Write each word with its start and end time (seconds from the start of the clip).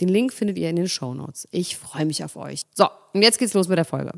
Den 0.00 0.08
Link 0.08 0.32
findet 0.32 0.58
ihr 0.58 0.70
in 0.70 0.76
den 0.76 0.88
Show 0.88 1.14
Notes. 1.14 1.46
Ich 1.50 1.76
freue 1.76 2.06
mich 2.06 2.24
auf 2.24 2.36
euch. 2.36 2.62
So, 2.74 2.86
und 3.12 3.22
jetzt 3.22 3.38
geht's 3.38 3.54
los 3.54 3.68
mit 3.68 3.76
der 3.76 3.84
Folge. 3.84 4.12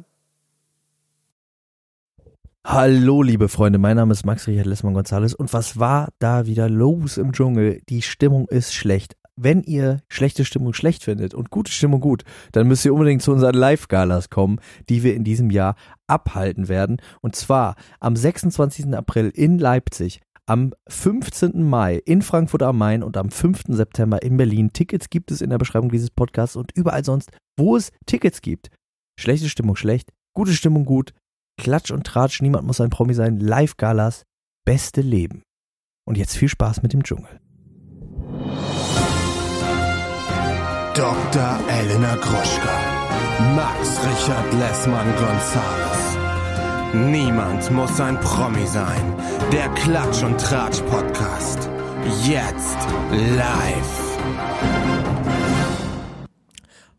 Hallo, 2.65 3.23
liebe 3.23 3.49
Freunde, 3.49 3.81
mein 3.81 3.97
Name 3.97 4.13
ist 4.13 4.25
Max 4.25 4.47
Richard 4.47 4.67
Lessmann 4.67 4.95
Gonzales 4.95 5.35
und 5.35 5.53
was 5.53 5.81
war 5.81 6.11
da 6.21 6.47
wieder 6.47 6.69
los 6.69 7.17
im 7.17 7.33
Dschungel? 7.33 7.83
Die 7.89 8.03
Stimmung 8.03 8.47
ist 8.49 8.73
schlecht. 8.73 9.17
Wenn 9.35 9.65
ihr 9.65 10.03
schlechte 10.09 10.45
Stimmung 10.45 10.73
schlecht 10.73 11.03
findet 11.03 11.35
und 11.35 11.51
gute 11.51 11.73
Stimmung 11.73 12.01
gut, 12.01 12.23
dann 12.53 12.69
müsst 12.69 12.85
ihr 12.85 12.95
unbedingt 12.95 13.23
zu 13.23 13.33
unseren 13.33 13.55
Live-Galas 13.55 14.31
kommen, 14.31 14.61
die 14.89 15.03
wir 15.03 15.17
in 15.17 15.25
diesem 15.25 15.51
Jahr 15.51 15.75
abhalten 16.07 16.69
werden. 16.69 16.99
Und 17.21 17.35
zwar 17.35 17.75
am 17.99 18.15
26. 18.15 18.95
April 18.95 19.33
in 19.35 19.59
Leipzig, 19.59 20.21
am 20.47 20.73
15. 20.89 21.63
Mai 21.63 21.97
in 22.05 22.23
Frankfurt 22.23 22.63
am 22.63 22.79
Main 22.79 23.03
und 23.03 23.17
am 23.17 23.31
5. 23.31 23.65
September 23.69 24.23
in 24.23 24.37
Berlin. 24.37 24.73
Tickets 24.73 25.11
gibt 25.11 25.31
es 25.31 25.41
in 25.41 25.51
der 25.51 25.59
Beschreibung 25.59 25.91
dieses 25.91 26.11
Podcasts 26.11 26.57
und 26.57 26.73
überall 26.75 27.05
sonst, 27.05 27.31
wo 27.57 27.77
es 27.77 27.91
Tickets 28.07 28.41
gibt. 28.41 28.71
Schlechte 29.19 29.49
Stimmung 29.49 29.77
schlecht, 29.77 30.13
gute 30.35 30.53
Stimmung 30.53 30.85
gut, 30.85 31.13
Klatsch 31.59 31.91
und 31.91 32.07
Tratsch, 32.07 32.43
niemand 32.43 32.67
muss 32.67 32.81
ein 32.81 32.91
Promi 32.91 33.15
sein, 33.15 33.39
Live-Galas, 33.39 34.25
beste 34.65 35.01
Leben. 35.01 35.43
Und 36.05 36.17
jetzt 36.17 36.37
viel 36.37 36.49
Spaß 36.49 36.83
mit 36.83 36.93
dem 36.93 37.05
Dschungel. 37.05 37.39
Dr. 40.95 41.61
Elena 41.69 42.17
Gruschka, 42.17 43.55
Max 43.55 44.01
Richard 44.05 44.53
Lessmann 44.55 45.15
Gonzales. 45.17 46.12
Niemand 46.95 47.71
muss 47.71 47.99
ein 48.03 48.21
Promi 48.21 48.67
sein. 48.67 49.17
Der 49.51 49.71
Klatsch 49.71 50.23
und 50.23 50.39
Tratsch 50.39 50.83
Podcast. 50.83 51.71
Jetzt 52.23 52.77
live. 53.11 54.19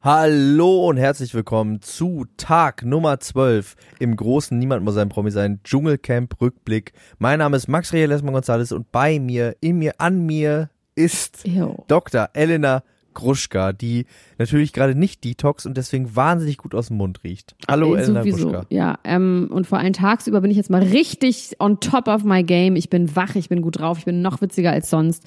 Hallo 0.02 0.88
und 0.88 0.98
herzlich 0.98 1.36
willkommen 1.36 1.84
zu 1.84 2.26
Tag 2.38 2.84
Nummer 2.84 3.20
12 3.20 3.76
im 4.00 4.16
großen 4.16 4.58
Niemand 4.58 4.84
muss 4.84 4.98
ein 4.98 5.10
Promi 5.10 5.30
sein 5.30 5.60
Dschungelcamp 5.64 6.42
Rückblick. 6.42 6.94
Mein 7.20 7.38
Name 7.38 7.58
ist 7.58 7.68
Max 7.68 7.94
Rehe 7.94 8.08
Lessmann 8.08 8.34
Gonzales 8.34 8.72
und 8.72 8.92
bei 8.92 9.20
mir, 9.20 9.56
in 9.62 9.78
mir, 9.78 9.94
an 10.00 10.26
mir 10.26 10.72
ist 10.96 11.46
Jo. 11.46 11.86
Dr. 11.88 12.30
Elena 12.34 12.82
Gruschka, 13.14 13.74
die 13.74 14.06
natürlich 14.38 14.74
gerade 14.74 14.96
nicht 14.96 15.24
detox 15.24 15.66
und 15.66 15.78
deswegen 15.78 16.16
wahnsinnig 16.16 16.58
gut 16.58 16.76
aus 16.76 16.88
dem 16.88 16.98
Mund 16.98 17.24
riecht. 17.24 17.56
Hallo 17.68 17.96
Äh, 17.96 18.02
Elena. 18.04 18.24
Gruschka. 18.24 18.66
Ja, 18.70 19.00
ähm, 19.04 19.50
und 19.52 19.68
vor 19.68 19.78
allem 19.80 19.94
tagsüber 19.94 20.42
bin 20.42 20.52
ich 20.52 20.58
jetzt 20.58 20.70
mal 20.70 20.82
richtig 20.84 21.56
on 21.60 21.80
top 21.80 22.08
of 22.08 22.24
my 22.24 22.44
game. 22.44 22.76
Ich 22.76 22.90
bin 22.90 23.16
wach, 23.16 23.36
ich 23.36 23.50
bin 23.50 23.62
gut 23.62 23.80
drauf, 23.80 23.98
ich 24.00 24.06
bin 24.06 24.22
noch 24.22 24.42
witziger 24.42 24.72
als 24.72 24.90
sonst. 24.90 25.24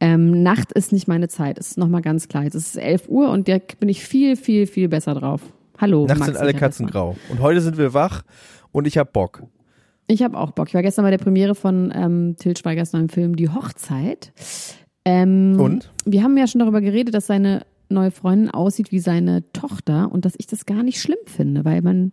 Ähm, 0.00 0.42
Nacht 0.42 0.72
ist 0.72 0.92
nicht 0.92 1.08
meine 1.08 1.28
Zeit, 1.28 1.58
ist 1.58 1.78
nochmal 1.78 2.02
ganz 2.02 2.28
klar. 2.28 2.44
Es 2.44 2.54
ist 2.54 2.76
11 2.76 3.08
Uhr 3.08 3.30
und 3.30 3.48
direkt 3.48 3.80
bin 3.80 3.88
ich 3.88 4.04
viel, 4.04 4.36
viel, 4.36 4.66
viel 4.66 4.88
besser 4.88 5.14
drauf. 5.14 5.40
Hallo. 5.78 6.06
Nachts 6.06 6.20
Max 6.20 6.32
sind 6.32 6.40
alle 6.40 6.54
Katzen 6.54 6.86
grau. 6.86 7.16
Und 7.28 7.40
heute 7.40 7.60
sind 7.60 7.76
wir 7.78 7.92
wach 7.94 8.22
und 8.70 8.86
ich 8.86 8.98
hab 8.98 9.12
Bock. 9.12 9.42
Ich 10.08 10.22
habe 10.22 10.36
auch 10.36 10.50
Bock. 10.50 10.68
Ich 10.68 10.74
war 10.74 10.82
gestern 10.82 11.04
bei 11.04 11.10
der 11.10 11.18
Premiere 11.18 11.54
von 11.54 11.92
ähm, 11.94 12.36
Til 12.38 12.56
Schweigers 12.56 12.92
neuen 12.92 13.08
Film 13.08 13.36
Die 13.36 13.48
Hochzeit. 13.48 14.32
Ähm, 15.04 15.58
Und? 15.58 15.92
Wir 16.04 16.22
haben 16.22 16.36
ja 16.36 16.46
schon 16.46 16.60
darüber 16.60 16.80
geredet, 16.80 17.14
dass 17.14 17.26
seine 17.26 17.64
neue 17.88 18.10
Freundin 18.10 18.50
aussieht 18.50 18.92
wie 18.92 19.00
seine 19.00 19.50
Tochter 19.52 20.10
und 20.10 20.24
dass 20.24 20.34
ich 20.38 20.46
das 20.46 20.66
gar 20.66 20.82
nicht 20.82 21.00
schlimm 21.00 21.18
finde, 21.26 21.64
weil 21.64 21.82
man 21.82 22.12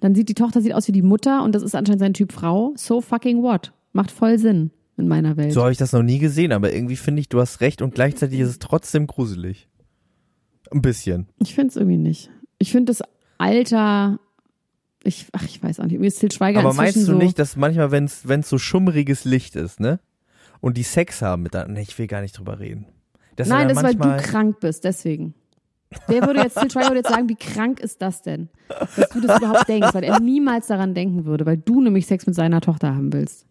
dann 0.00 0.14
sieht, 0.14 0.28
die 0.28 0.34
Tochter 0.34 0.60
sieht 0.60 0.74
aus 0.74 0.88
wie 0.88 0.92
die 0.92 1.02
Mutter 1.02 1.44
und 1.44 1.54
das 1.54 1.62
ist 1.62 1.74
anscheinend 1.74 2.00
sein 2.00 2.14
Typ 2.14 2.32
Frau. 2.32 2.72
So 2.76 3.00
fucking 3.00 3.42
what? 3.42 3.72
Macht 3.92 4.10
voll 4.10 4.38
Sinn 4.38 4.70
in 4.96 5.08
meiner 5.08 5.36
Welt. 5.36 5.52
So 5.52 5.62
habe 5.62 5.72
ich 5.72 5.78
das 5.78 5.92
noch 5.92 6.02
nie 6.02 6.18
gesehen, 6.18 6.52
aber 6.52 6.72
irgendwie 6.72 6.96
finde 6.96 7.20
ich, 7.20 7.28
du 7.28 7.40
hast 7.40 7.60
recht 7.60 7.82
und 7.82 7.94
gleichzeitig 7.94 8.40
ist 8.40 8.48
es 8.48 8.58
trotzdem 8.58 9.06
gruselig. 9.06 9.68
Ein 10.70 10.82
bisschen. 10.82 11.28
Ich 11.38 11.54
finde 11.54 11.68
es 11.68 11.76
irgendwie 11.76 11.98
nicht. 11.98 12.30
Ich 12.58 12.72
finde 12.72 12.92
das 12.92 13.02
Alter, 13.38 14.18
ich, 15.04 15.26
ach, 15.32 15.44
ich 15.44 15.62
weiß 15.62 15.80
auch 15.80 15.84
nicht. 15.84 15.98
Mir 15.98 16.06
ist 16.06 16.20
Til 16.20 16.32
Schweiger 16.32 16.60
Aber 16.60 16.74
meinst 16.74 16.96
du 16.96 17.00
so, 17.02 17.14
nicht, 17.14 17.38
dass 17.38 17.56
manchmal, 17.56 17.90
wenn 17.90 18.04
es 18.04 18.48
so 18.48 18.58
schummriges 18.58 19.24
Licht 19.24 19.56
ist, 19.56 19.80
ne? 19.80 20.00
Und 20.62 20.76
die 20.76 20.84
Sex 20.84 21.20
haben 21.22 21.42
mit 21.42 21.54
nee, 21.68 21.82
ich 21.82 21.98
will 21.98 22.06
gar 22.06 22.22
nicht 22.22 22.38
drüber 22.38 22.60
reden. 22.60 22.86
Das 23.34 23.48
Nein, 23.48 23.68
das 23.68 23.78
ist, 23.78 23.82
weil 23.82 23.94
du 23.96 24.16
krank 24.22 24.60
bist, 24.60 24.84
deswegen. 24.84 25.34
Wer 26.06 26.22
würde 26.24 26.40
jetzt, 26.40 26.58
Til 26.58 26.70
Schweiger 26.70 26.88
würde 26.88 27.00
jetzt 27.00 27.10
sagen, 27.10 27.28
wie 27.28 27.34
krank 27.34 27.80
ist 27.80 28.00
das 28.00 28.22
denn? 28.22 28.48
Dass 28.68 29.10
du 29.10 29.20
das 29.20 29.38
überhaupt 29.38 29.68
denkst, 29.68 29.92
weil 29.92 30.04
er 30.04 30.20
niemals 30.20 30.68
daran 30.68 30.94
denken 30.94 31.24
würde, 31.24 31.44
weil 31.44 31.56
du 31.56 31.80
nämlich 31.80 32.06
Sex 32.06 32.26
mit 32.26 32.36
seiner 32.36 32.60
Tochter 32.60 32.94
haben 32.94 33.12
willst. 33.12 33.44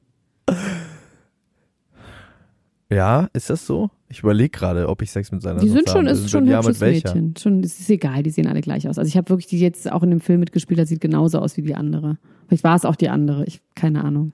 Ja, 2.90 3.28
ist 3.34 3.50
das 3.50 3.68
so? 3.68 3.90
Ich 4.08 4.20
überlege 4.20 4.50
gerade, 4.50 4.88
ob 4.88 5.02
ich 5.02 5.12
Sex 5.12 5.32
mit 5.32 5.42
seiner 5.42 5.60
Die 5.60 5.68
sind 5.68 5.86
Tochter 5.86 6.00
schon, 6.00 6.08
haben 6.08 6.14
ist 6.14 6.24
will. 6.24 6.30
schon 6.30 6.44
ein 6.46 6.50
ja, 6.50 6.58
hübsches? 6.60 6.80
Mädchen. 6.80 7.34
Schon, 7.38 7.64
es 7.64 7.80
ist 7.80 7.90
egal, 7.90 8.24
die 8.24 8.32
sehen 8.32 8.48
alle 8.48 8.62
gleich 8.62 8.88
aus. 8.88 8.98
Also 8.98 9.08
ich 9.08 9.18
habe 9.18 9.30
wirklich 9.30 9.48
die 9.48 9.60
jetzt 9.60 9.92
auch 9.92 10.04
in 10.04 10.12
dem 10.12 10.22
Film 10.22 10.40
mitgespielt, 10.40 10.80
das 10.80 10.90
sieht 10.90 11.02
genauso 11.02 11.40
aus 11.40 11.58
wie 11.58 11.62
die 11.62 11.76
andere. 11.76 12.18
Vielleicht 12.48 12.64
war 12.64 12.76
es 12.76 12.86
auch 12.86 12.96
die 12.96 13.10
andere, 13.10 13.46
ich, 13.46 13.62
keine 13.76 14.04
Ahnung. 14.04 14.34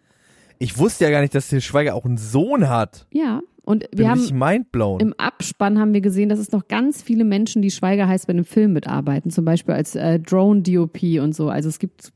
Ich 0.60 0.78
wusste 0.78 1.06
ja 1.06 1.12
gar 1.12 1.22
nicht, 1.22 1.36
dass 1.36 1.50
der 1.50 1.62
Schweiger 1.62 1.96
auch 1.96 2.06
einen 2.06 2.18
Sohn 2.18 2.70
hat. 2.70 3.08
Ja, 3.12 3.42
und 3.64 3.90
Bin 3.92 4.00
wir 4.00 4.10
haben 4.10 4.20
richtig 4.20 4.38
mindblown. 4.38 5.02
Im 5.02 5.14
Abspann 5.18 5.78
haben 5.78 5.94
wir 5.94 6.00
gesehen, 6.00 6.30
dass 6.30 6.40
es 6.40 6.54
noch 6.54 6.70
ganz 6.70 7.02
viele 7.02 7.26
Menschen, 7.26 7.62
die 7.62 7.70
Schweiger 7.70 8.08
heißt, 8.08 8.28
bei 8.28 8.32
einem 8.32 8.46
Film 8.46 8.72
mitarbeiten. 8.72 9.30
Zum 9.30 9.44
Beispiel 9.44 9.74
als 9.74 9.94
äh, 9.96 10.20
Drone-DOP 10.20 11.20
und 11.22 11.36
so. 11.36 11.50
Also 11.50 11.68
es 11.68 11.78
gibt 11.78 12.14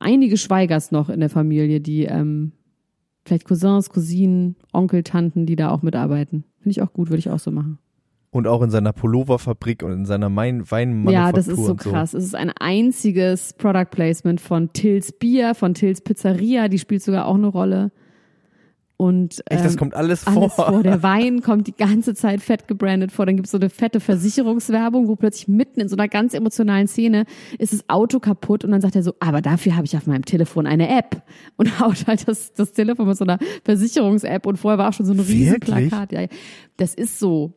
einige 0.00 0.36
Schweigers 0.36 0.90
noch 0.90 1.08
in 1.08 1.20
der 1.20 1.30
Familie, 1.30 1.80
die 1.80 2.06
ähm, 2.06 2.52
vielleicht 3.24 3.44
Cousins, 3.44 3.88
Cousinen, 3.88 4.56
Onkel, 4.72 5.04
Tanten, 5.04 5.46
die 5.46 5.54
da 5.54 5.70
auch 5.70 5.82
mitarbeiten. 5.82 6.44
Finde 6.58 6.70
ich 6.70 6.82
auch 6.82 6.92
gut, 6.92 7.08
würde 7.08 7.20
ich 7.20 7.30
auch 7.30 7.38
so 7.38 7.52
machen. 7.52 7.78
Und 8.32 8.46
auch 8.46 8.62
in 8.62 8.70
seiner 8.70 8.92
Pulloverfabrik 8.92 9.82
und 9.82 9.92
in 9.92 10.04
seiner 10.04 10.28
Main 10.28 10.70
Weinmanufaktur 10.70 11.12
Ja, 11.12 11.32
das 11.32 11.48
ist 11.48 11.56
so 11.56 11.72
und 11.72 11.82
so. 11.82 11.90
krass. 11.90 12.14
Es 12.14 12.24
ist 12.24 12.36
ein 12.36 12.50
einziges 12.50 13.54
Product 13.54 13.90
Placement 13.90 14.40
von 14.40 14.72
Tills 14.72 15.12
Bier, 15.12 15.54
von 15.54 15.74
Tills 15.74 16.00
Pizzeria. 16.00 16.68
Die 16.68 16.78
spielt 16.78 17.02
sogar 17.02 17.26
auch 17.26 17.34
eine 17.34 17.48
Rolle. 17.48 17.90
Und 19.00 19.42
Echt, 19.46 19.64
das 19.64 19.72
ähm, 19.72 19.78
kommt 19.78 19.94
alles, 19.94 20.26
alles 20.26 20.52
vor. 20.52 20.66
vor. 20.72 20.82
Der 20.82 21.02
Wein 21.02 21.40
kommt 21.40 21.66
die 21.66 21.74
ganze 21.74 22.12
Zeit 22.14 22.42
fett 22.42 22.68
gebrandet 22.68 23.10
vor. 23.12 23.24
Dann 23.24 23.34
gibt 23.34 23.46
es 23.46 23.50
so 23.50 23.56
eine 23.56 23.70
fette 23.70 23.98
Versicherungswerbung, 23.98 25.08
wo 25.08 25.16
plötzlich 25.16 25.48
mitten 25.48 25.80
in 25.80 25.88
so 25.88 25.96
einer 25.96 26.06
ganz 26.06 26.34
emotionalen 26.34 26.86
Szene 26.86 27.24
ist 27.58 27.72
das 27.72 27.88
Auto 27.88 28.20
kaputt 28.20 28.62
und 28.62 28.72
dann 28.72 28.82
sagt 28.82 28.96
er 28.96 29.02
so, 29.02 29.14
aber 29.18 29.40
dafür 29.40 29.74
habe 29.74 29.86
ich 29.86 29.96
auf 29.96 30.06
meinem 30.06 30.26
Telefon 30.26 30.66
eine 30.66 30.90
App 30.90 31.22
und 31.56 31.80
haut 31.80 32.06
halt 32.06 32.28
das, 32.28 32.52
das 32.52 32.72
Telefon 32.74 33.08
mit 33.08 33.16
so 33.16 33.24
einer 33.24 33.38
Versicherungs-App 33.64 34.44
und 34.44 34.58
vorher 34.58 34.76
war 34.76 34.90
auch 34.90 34.92
schon 34.92 35.06
so 35.06 35.14
ein 35.14 35.20
riesen 35.20 35.52
Wirklich? 35.52 35.88
Plakat. 35.88 36.12
Ja, 36.12 36.26
das 36.76 36.92
ist 36.92 37.18
so. 37.18 37.54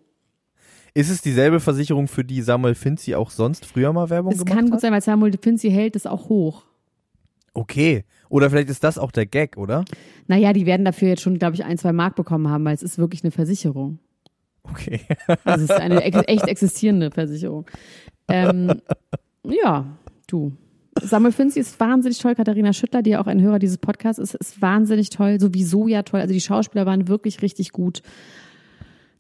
Ist 0.96 1.10
es 1.10 1.22
dieselbe 1.22 1.60
Versicherung, 1.60 2.08
für 2.08 2.24
die 2.24 2.42
Samuel 2.42 2.76
Finzi 2.76 3.16
auch 3.16 3.32
sonst 3.32 3.66
früher 3.66 3.92
mal 3.94 4.10
Werbung 4.10 4.32
Es 4.32 4.40
gemacht 4.40 4.54
kann 4.56 4.66
gut 4.66 4.74
hat? 4.76 4.82
sein, 4.82 4.94
weil 4.94 5.02
Samuel 5.02 5.38
Finzi 5.42 5.72
hält 5.72 5.96
es 5.96 6.06
auch 6.06 6.30
hoch. 6.30 6.66
Okay. 7.56 8.04
Oder 8.30 8.50
vielleicht 8.50 8.70
ist 8.70 8.84
das 8.84 8.98
auch 8.98 9.12
der 9.12 9.26
Gag, 9.26 9.58
oder? 9.58 9.86
Naja, 10.28 10.54
die 10.54 10.66
werden 10.66 10.86
dafür 10.86 11.10
jetzt 11.10 11.22
schon, 11.22 11.38
glaube 11.40 11.56
ich, 11.56 11.64
ein, 11.64 11.78
zwei 11.78 11.94
Mark 11.94 12.16
bekommen 12.16 12.48
haben, 12.48 12.66
weil 12.66 12.76
es 12.76 12.84
ist 12.84 12.98
wirklich 12.98 13.24
eine 13.24 13.32
Versicherung. 13.32 14.00
Okay. 14.64 15.02
Also 15.44 15.66
es 15.66 15.72
ist 15.72 15.72
eine 15.72 16.04
ex 16.04 16.18
echt 16.26 16.48
existierende 16.48 17.12
Versicherung. 17.12 17.66
Ähm, 18.28 18.82
ja, 19.44 19.86
du. 20.28 20.54
Samuel 21.02 21.32
Finzi 21.32 21.60
ist 21.60 21.80
wahnsinnig 21.80 22.20
toll. 22.20 22.36
Katharina 22.36 22.72
Schüttler, 22.72 23.02
die 23.02 23.12
ja 23.12 23.22
auch 23.22 23.28
ein 23.28 23.42
Hörer 23.42 23.60
dieses 23.60 23.78
Podcasts 23.78 24.20
ist, 24.20 24.36
ist 24.36 24.62
wahnsinnig 24.62 25.10
toll. 25.10 25.40
Sowieso 25.40 25.88
ja 25.88 26.04
toll. 26.04 26.22
Also 26.22 26.34
die 26.34 26.42
Schauspieler 26.42 26.86
waren 26.86 27.08
wirklich 27.08 27.42
richtig 27.42 27.72
gut. 27.72 28.04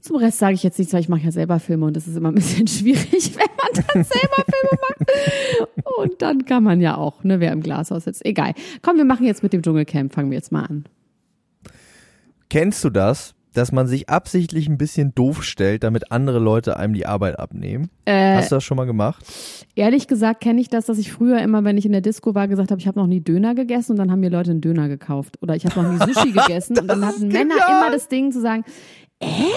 Zum 0.03 0.17
Rest 0.17 0.37
sage 0.37 0.53
ich 0.53 0.63
jetzt 0.63 0.77
nichts, 0.77 0.93
weil 0.93 0.99
ich 0.99 1.07
mache 1.07 1.21
ja 1.21 1.31
selber 1.31 1.61
Filme 1.61 1.85
und 1.85 1.95
das 1.95 2.07
ist 2.07 2.17
immer 2.17 2.27
ein 2.27 2.35
bisschen 2.35 2.67
schwierig, 2.67 3.37
wenn 3.37 3.47
man 3.55 3.85
dann 3.87 4.03
selber 4.03 4.43
Filme 4.51 4.79
macht. 4.81 5.97
Und 5.97 6.21
dann 6.21 6.43
kann 6.43 6.61
man 6.61 6.81
ja 6.81 6.97
auch, 6.97 7.23
ne, 7.23 7.39
wer 7.39 7.53
im 7.53 7.61
Glashaus 7.61 8.03
sitzt. 8.03 8.25
Egal. 8.25 8.53
Komm, 8.81 8.97
wir 8.97 9.05
machen 9.05 9.25
jetzt 9.25 9.43
mit 9.43 9.53
dem 9.53 9.61
Dschungelcamp, 9.61 10.13
fangen 10.13 10.29
wir 10.29 10.35
jetzt 10.35 10.51
mal 10.51 10.63
an. 10.65 10.83
Kennst 12.49 12.83
du 12.83 12.89
das, 12.89 13.33
dass 13.53 13.71
man 13.71 13.87
sich 13.87 14.09
absichtlich 14.09 14.67
ein 14.67 14.77
bisschen 14.77 15.15
doof 15.15 15.43
stellt, 15.43 15.83
damit 15.83 16.11
andere 16.11 16.39
Leute 16.39 16.75
einem 16.75 16.93
die 16.93 17.05
Arbeit 17.05 17.39
abnehmen? 17.39 17.89
Äh, 18.05 18.35
Hast 18.35 18.51
du 18.51 18.55
das 18.55 18.63
schon 18.65 18.75
mal 18.75 18.85
gemacht? 18.85 19.23
Ehrlich 19.75 20.07
gesagt 20.07 20.41
kenne 20.41 20.59
ich 20.59 20.67
das, 20.67 20.85
dass 20.87 20.97
ich 20.97 21.13
früher 21.13 21.39
immer, 21.39 21.63
wenn 21.63 21.77
ich 21.77 21.85
in 21.85 21.91
der 21.93 22.01
Disco 22.01 22.35
war, 22.35 22.47
gesagt 22.47 22.71
habe, 22.71 22.81
ich 22.81 22.87
habe 22.87 22.99
noch 22.99 23.07
nie 23.07 23.21
Döner 23.21 23.55
gegessen 23.55 23.93
und 23.93 23.99
dann 23.99 24.11
haben 24.11 24.19
mir 24.19 24.31
Leute 24.31 24.51
einen 24.51 24.59
Döner 24.61 24.89
gekauft. 24.89 25.37
Oder 25.41 25.55
ich 25.55 25.65
habe 25.65 25.81
noch 25.81 25.91
nie 25.91 26.13
Sushi 26.13 26.31
gegessen 26.33 26.77
und 26.77 26.87
dann 26.87 27.05
hatten 27.05 27.27
Männer 27.29 27.55
immer 27.69 27.91
das 27.91 28.07
Ding 28.09 28.31
zu 28.31 28.41
sagen, 28.41 28.65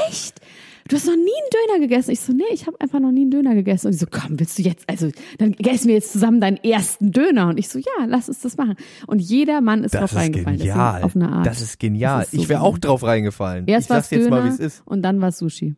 echt? 0.08 0.40
Du 0.88 0.94
hast 0.94 1.06
noch 1.06 1.16
nie 1.16 1.20
einen 1.20 1.66
Döner 1.68 1.80
gegessen? 1.80 2.12
Ich 2.12 2.20
so, 2.20 2.32
nee, 2.32 2.44
ich 2.52 2.66
habe 2.66 2.80
einfach 2.80 3.00
noch 3.00 3.10
nie 3.10 3.22
einen 3.22 3.30
Döner 3.32 3.54
gegessen. 3.54 3.88
Und 3.88 3.92
die 3.94 3.98
so, 3.98 4.06
komm, 4.08 4.38
willst 4.38 4.56
du 4.58 4.62
jetzt, 4.62 4.88
also 4.88 5.10
dann 5.38 5.54
essen 5.54 5.88
wir 5.88 5.94
jetzt 5.94 6.12
zusammen 6.12 6.40
deinen 6.40 6.58
ersten 6.58 7.10
Döner. 7.10 7.48
Und 7.48 7.58
ich 7.58 7.68
so, 7.68 7.78
ja, 7.78 8.04
lass 8.06 8.28
uns 8.28 8.40
das 8.40 8.56
machen. 8.56 8.76
Und 9.06 9.18
jeder 9.18 9.60
Mann 9.60 9.82
ist 9.82 9.94
Das 9.94 10.00
drauf 10.00 10.12
ist 10.12 10.18
reingefallen. 10.18 10.58
Genial. 10.58 11.02
Auf 11.02 11.16
eine 11.16 11.28
Art. 11.28 11.46
Das 11.46 11.60
ist 11.60 11.80
genial. 11.80 12.20
Das 12.20 12.26
ist 12.28 12.36
so 12.36 12.42
ich 12.42 12.48
wäre 12.48 12.60
auch 12.60 12.78
drauf 12.78 13.02
reingefallen. 13.02 13.66
Erst 13.66 13.86
ich 13.86 13.88
sag's 13.88 14.10
jetzt 14.10 14.30
mal, 14.30 14.42
Döner 14.42 14.50
wie 14.50 14.54
es 14.54 14.60
ist. 14.60 14.82
und 14.86 15.02
dann 15.02 15.20
war 15.20 15.32
Sushi. 15.32 15.74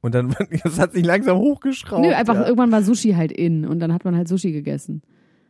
Und 0.00 0.14
dann, 0.14 0.36
das 0.62 0.78
hat 0.78 0.92
sich 0.92 1.04
langsam 1.04 1.38
hochgeschraubt. 1.38 2.02
Nö, 2.02 2.12
einfach 2.12 2.34
ja. 2.34 2.44
irgendwann 2.44 2.70
war 2.70 2.82
Sushi 2.82 3.14
halt 3.14 3.32
in 3.32 3.66
und 3.66 3.80
dann 3.80 3.92
hat 3.92 4.04
man 4.04 4.14
halt 4.14 4.28
Sushi 4.28 4.52
gegessen. 4.52 5.02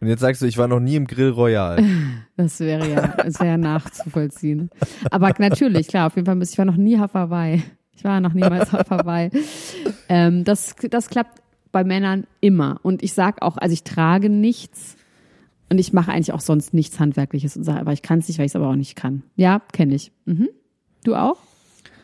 Und 0.05 0.11
jetzt 0.11 0.21
sagst 0.21 0.43
du, 0.43 0.47
ich 0.47 0.59
war 0.59 0.69
noch 0.69 0.81
nie 0.81 0.97
im 0.97 1.07
Grill 1.07 1.31
Royal. 1.31 1.83
Das 2.37 2.59
wäre 2.59 2.91
ja, 2.91 3.15
das 3.17 3.39
wäre 3.39 3.51
ja 3.51 3.57
nachzuvollziehen. 3.57 4.69
Aber 5.11 5.33
natürlich, 5.39 5.87
klar, 5.87 6.09
auf 6.09 6.17
jeden 6.17 6.27
Fall, 6.27 6.43
ich 6.43 6.59
war 6.59 6.65
noch 6.65 6.77
nie 6.77 6.99
Hawaii. 6.99 7.63
Ich 7.97 8.03
war 8.03 8.21
noch 8.21 8.35
niemals 8.35 8.75
auf 8.75 8.91
Hawaii. 8.91 9.31
Ähm, 10.09 10.43
das, 10.43 10.75
das 10.91 11.09
klappt 11.09 11.41
bei 11.71 11.85
Männern 11.85 12.27
immer. 12.41 12.81
Und 12.83 13.05
ich 13.05 13.15
sag 13.15 13.41
auch, 13.41 13.57
also 13.57 13.73
ich 13.73 13.85
trage 13.85 14.29
nichts 14.29 14.97
und 15.71 15.79
ich 15.79 15.93
mache 15.93 16.11
eigentlich 16.11 16.33
auch 16.33 16.41
sonst 16.41 16.75
nichts 16.75 16.99
Handwerkliches 16.99 17.57
und 17.57 17.63
sage, 17.63 17.81
aber 17.81 17.93
ich 17.93 18.03
kann 18.03 18.19
es 18.19 18.29
nicht, 18.29 18.39
weil 18.39 18.47
ich 18.47 18.53
es 18.53 18.57
aber 18.57 18.69
auch 18.69 18.77
nicht 18.77 18.97
kann. 18.97 19.23
Ja, 19.37 19.63
kenne 19.73 19.95
ich. 19.95 20.13
Mhm. 20.27 20.49
Du 21.05 21.15
auch? 21.15 21.39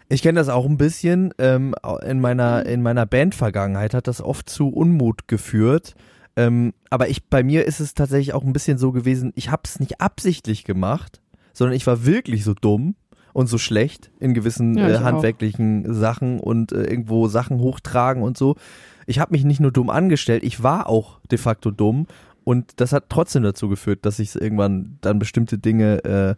Ich 0.08 0.22
kenne 0.22 0.38
das 0.38 0.48
auch 0.48 0.64
ein 0.64 0.78
bisschen. 0.78 1.34
Ähm, 1.38 1.74
in 2.06 2.20
meiner 2.20 2.64
in 2.64 2.82
meiner 2.82 3.04
Bandvergangenheit 3.04 3.92
hat 3.92 4.06
das 4.06 4.22
oft 4.22 4.48
zu 4.48 4.68
Unmut 4.68 5.28
geführt. 5.28 5.96
Ähm, 6.36 6.72
aber 6.90 7.08
ich 7.08 7.24
bei 7.24 7.42
mir 7.42 7.66
ist 7.66 7.80
es 7.80 7.94
tatsächlich 7.94 8.34
auch 8.34 8.44
ein 8.44 8.52
bisschen 8.52 8.78
so 8.78 8.92
gewesen. 8.92 9.32
Ich 9.34 9.50
habe 9.50 9.62
es 9.64 9.80
nicht 9.80 10.00
absichtlich 10.00 10.64
gemacht, 10.64 11.20
sondern 11.52 11.76
ich 11.76 11.86
war 11.86 12.06
wirklich 12.06 12.44
so 12.44 12.54
dumm 12.54 12.94
und 13.32 13.48
so 13.48 13.58
schlecht 13.58 14.10
in 14.20 14.34
gewissen 14.34 14.76
Ja, 14.76 14.88
äh, 14.88 14.96
auch. 14.96 15.02
handwerklichen 15.02 15.92
Sachen 15.94 16.40
und 16.40 16.72
äh, 16.72 16.82
irgendwo 16.84 17.28
Sachen 17.28 17.58
hochtragen 17.58 18.22
und 18.22 18.38
so. 18.38 18.56
Ich 19.06 19.18
habe 19.18 19.32
mich 19.32 19.44
nicht 19.44 19.60
nur 19.60 19.72
dumm 19.72 19.90
angestellt, 19.90 20.42
ich 20.44 20.62
war 20.62 20.88
auch 20.88 21.20
de 21.30 21.38
facto 21.38 21.70
dumm 21.70 22.06
und 22.44 22.80
das 22.80 22.92
hat 22.92 23.04
trotzdem 23.08 23.42
dazu 23.42 23.68
geführt, 23.68 24.00
dass 24.06 24.18
ich 24.18 24.34
irgendwann 24.34 24.98
dann 25.00 25.18
bestimmte 25.18 25.58
Dinge 25.58 26.04
äh, 26.04 26.34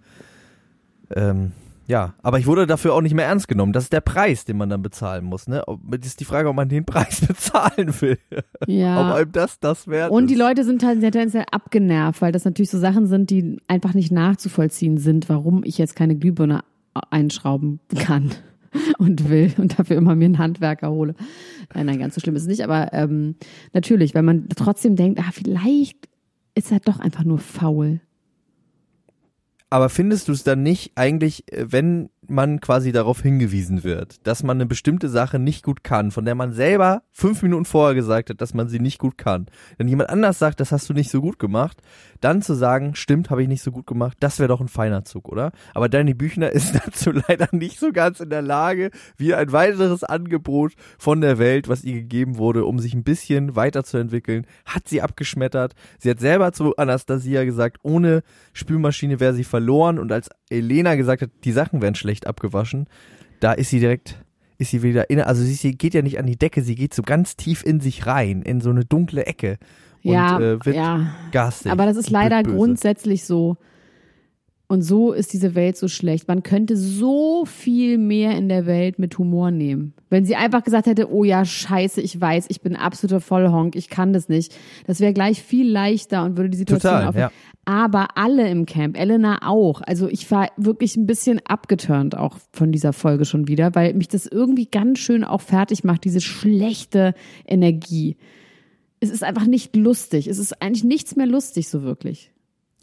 ähm, 1.14 1.52
ja, 1.86 2.14
aber 2.22 2.38
ich 2.38 2.46
wurde 2.46 2.66
dafür 2.66 2.94
auch 2.94 3.00
nicht 3.00 3.14
mehr 3.14 3.26
ernst 3.26 3.48
genommen. 3.48 3.72
Das 3.72 3.84
ist 3.84 3.92
der 3.92 4.00
Preis, 4.00 4.44
den 4.44 4.56
man 4.56 4.68
dann 4.70 4.82
bezahlen 4.82 5.24
muss. 5.24 5.48
Ne? 5.48 5.62
Ob, 5.66 5.80
das 5.90 6.06
ist 6.06 6.20
die 6.20 6.24
Frage, 6.24 6.48
ob 6.48 6.56
man 6.56 6.68
den 6.68 6.84
Preis 6.84 7.20
bezahlen 7.26 8.00
will. 8.00 8.18
Ob 8.60 8.68
Ja. 8.68 9.14
einem 9.14 9.32
das 9.32 9.58
das 9.60 9.88
wert 9.88 10.10
Und 10.10 10.28
die 10.28 10.34
ist. 10.34 10.40
Leute 10.40 10.64
sind 10.64 10.84
halt 10.84 11.00
tendenziell 11.00 11.44
abgenervt, 11.50 12.22
weil 12.22 12.32
das 12.32 12.44
natürlich 12.44 12.70
so 12.70 12.78
Sachen 12.78 13.06
sind, 13.06 13.30
die 13.30 13.58
einfach 13.68 13.94
nicht 13.94 14.12
nachzuvollziehen 14.12 14.98
sind, 14.98 15.28
warum 15.28 15.62
ich 15.64 15.78
jetzt 15.78 15.96
keine 15.96 16.16
Glühbirne 16.16 16.62
einschrauben 17.10 17.80
kann 17.98 18.30
und 18.98 19.28
will 19.28 19.52
und 19.58 19.78
dafür 19.78 19.96
immer 19.96 20.14
mir 20.14 20.26
einen 20.26 20.38
Handwerker 20.38 20.90
hole. 20.90 21.14
Nein, 21.74 21.86
nein, 21.86 21.98
ganz 21.98 22.14
so 22.14 22.20
schlimm 22.20 22.36
ist 22.36 22.42
es 22.42 22.48
nicht, 22.48 22.62
aber 22.64 22.92
ähm, 22.92 23.36
natürlich, 23.72 24.14
wenn 24.14 24.24
man 24.24 24.48
trotzdem 24.54 24.96
denkt, 24.96 25.20
ah, 25.20 25.30
vielleicht 25.32 25.96
ist 26.54 26.70
er 26.70 26.80
doch 26.80 27.00
einfach 27.00 27.24
nur 27.24 27.38
faul. 27.38 28.00
Aber 29.72 29.88
findest 29.88 30.28
du 30.28 30.32
es 30.32 30.44
dann 30.44 30.62
nicht 30.62 30.92
eigentlich, 30.96 31.50
äh, 31.50 31.72
wenn 31.72 32.10
man 32.28 32.60
quasi 32.60 32.92
darauf 32.92 33.20
hingewiesen 33.20 33.82
wird, 33.82 34.26
dass 34.26 34.42
man 34.42 34.56
eine 34.56 34.66
bestimmte 34.66 35.08
Sache 35.08 35.38
nicht 35.38 35.64
gut 35.64 35.82
kann, 35.82 36.12
von 36.12 36.24
der 36.24 36.34
man 36.34 36.52
selber 36.52 37.02
fünf 37.10 37.42
Minuten 37.42 37.64
vorher 37.64 37.94
gesagt 37.94 38.30
hat, 38.30 38.40
dass 38.40 38.54
man 38.54 38.68
sie 38.68 38.78
nicht 38.78 38.98
gut 38.98 39.18
kann, 39.18 39.46
wenn 39.76 39.88
jemand 39.88 40.10
anders 40.10 40.38
sagt, 40.38 40.60
das 40.60 40.70
hast 40.70 40.88
du 40.88 40.94
nicht 40.94 41.10
so 41.10 41.20
gut 41.20 41.38
gemacht, 41.38 41.82
dann 42.20 42.40
zu 42.40 42.54
sagen, 42.54 42.94
stimmt, 42.94 43.30
habe 43.30 43.42
ich 43.42 43.48
nicht 43.48 43.62
so 43.62 43.72
gut 43.72 43.86
gemacht, 43.86 44.16
das 44.20 44.38
wäre 44.38 44.48
doch 44.48 44.60
ein 44.60 44.68
feiner 44.68 45.04
Zug, 45.04 45.28
oder? 45.28 45.50
Aber 45.74 45.88
Danny 45.88 46.14
Büchner 46.14 46.50
ist 46.52 46.74
dazu 46.74 47.10
leider 47.10 47.48
nicht 47.50 47.80
so 47.80 47.90
ganz 47.92 48.20
in 48.20 48.30
der 48.30 48.42
Lage, 48.42 48.90
wie 49.16 49.34
ein 49.34 49.50
weiteres 49.50 50.04
Angebot 50.04 50.74
von 50.98 51.20
der 51.20 51.38
Welt, 51.38 51.68
was 51.68 51.82
ihr 51.82 51.94
gegeben 51.94 52.38
wurde, 52.38 52.64
um 52.64 52.78
sich 52.78 52.94
ein 52.94 53.04
bisschen 53.04 53.56
weiterzuentwickeln, 53.56 54.46
hat 54.64 54.86
sie 54.86 55.02
abgeschmettert. 55.02 55.74
Sie 55.98 56.10
hat 56.10 56.20
selber 56.20 56.52
zu 56.52 56.76
Anastasia 56.76 57.44
gesagt, 57.44 57.78
ohne 57.82 58.22
Spülmaschine 58.52 59.18
wäre 59.18 59.34
sie 59.34 59.44
verloren 59.44 59.98
und 59.98 60.12
als 60.12 60.30
Elena 60.50 60.94
gesagt 60.94 61.22
hat, 61.22 61.30
die 61.44 61.52
Sachen 61.52 61.82
wären 61.82 61.94
schlecht 61.94 62.11
abgewaschen, 62.26 62.86
da 63.40 63.52
ist 63.52 63.70
sie 63.70 63.80
direkt 63.80 64.22
ist 64.58 64.70
sie 64.70 64.82
wieder 64.82 65.10
in, 65.10 65.20
also 65.20 65.42
sie, 65.42 65.54
sie 65.54 65.72
geht 65.72 65.92
ja 65.92 66.02
nicht 66.02 66.18
an 66.18 66.26
die 66.26 66.36
Decke, 66.36 66.62
sie 66.62 66.76
geht 66.76 66.94
so 66.94 67.02
ganz 67.02 67.36
tief 67.36 67.64
in 67.64 67.80
sich 67.80 68.06
rein, 68.06 68.42
in 68.42 68.60
so 68.60 68.70
eine 68.70 68.84
dunkle 68.84 69.26
Ecke 69.26 69.58
und 70.04 70.12
ja, 70.12 70.38
äh, 70.38 70.64
wird 70.64 70.76
ja. 70.76 71.14
garstig. 71.32 71.70
Aber 71.70 71.84
das 71.86 71.96
ist 71.96 72.10
leider 72.10 72.42
grundsätzlich 72.42 73.24
so. 73.24 73.56
Und 74.68 74.80
so 74.80 75.12
ist 75.12 75.34
diese 75.34 75.54
Welt 75.54 75.76
so 75.76 75.86
schlecht. 75.86 76.28
Man 76.28 76.42
könnte 76.42 76.78
so 76.78 77.44
viel 77.44 77.98
mehr 77.98 78.38
in 78.38 78.48
der 78.48 78.64
Welt 78.64 78.98
mit 78.98 79.18
Humor 79.18 79.50
nehmen. 79.50 79.92
Wenn 80.08 80.24
sie 80.24 80.34
einfach 80.34 80.64
gesagt 80.64 80.86
hätte, 80.86 81.12
oh 81.12 81.24
ja, 81.24 81.44
scheiße, 81.44 82.00
ich 82.00 82.18
weiß, 82.18 82.46
ich 82.48 82.62
bin 82.62 82.74
absoluter 82.74 83.20
Vollhonk, 83.20 83.76
ich 83.76 83.90
kann 83.90 84.14
das 84.14 84.30
nicht. 84.30 84.56
Das 84.86 85.00
wäre 85.00 85.12
gleich 85.12 85.42
viel 85.42 85.70
leichter 85.70 86.24
und 86.24 86.38
würde 86.38 86.48
die 86.48 86.56
Situation 86.56 86.92
Total, 86.92 87.08
auf. 87.08 87.16
ja. 87.16 87.30
Aber 87.64 88.16
alle 88.16 88.48
im 88.48 88.66
Camp, 88.66 88.98
Elena 88.98 89.46
auch. 89.48 89.82
Also 89.82 90.08
ich 90.08 90.28
war 90.32 90.48
wirklich 90.56 90.96
ein 90.96 91.06
bisschen 91.06 91.40
abgeturnt 91.46 92.16
auch 92.16 92.38
von 92.52 92.72
dieser 92.72 92.92
Folge 92.92 93.24
schon 93.24 93.46
wieder, 93.46 93.74
weil 93.76 93.94
mich 93.94 94.08
das 94.08 94.26
irgendwie 94.26 94.66
ganz 94.66 94.98
schön 94.98 95.22
auch 95.22 95.40
fertig 95.40 95.84
macht, 95.84 96.02
diese 96.04 96.20
schlechte 96.20 97.14
Energie. 97.46 98.16
Es 98.98 99.10
ist 99.10 99.22
einfach 99.22 99.46
nicht 99.46 99.76
lustig. 99.76 100.26
Es 100.26 100.38
ist 100.38 100.60
eigentlich 100.60 100.82
nichts 100.84 101.14
mehr 101.14 101.26
lustig 101.26 101.68
so 101.68 101.82
wirklich. 101.82 102.32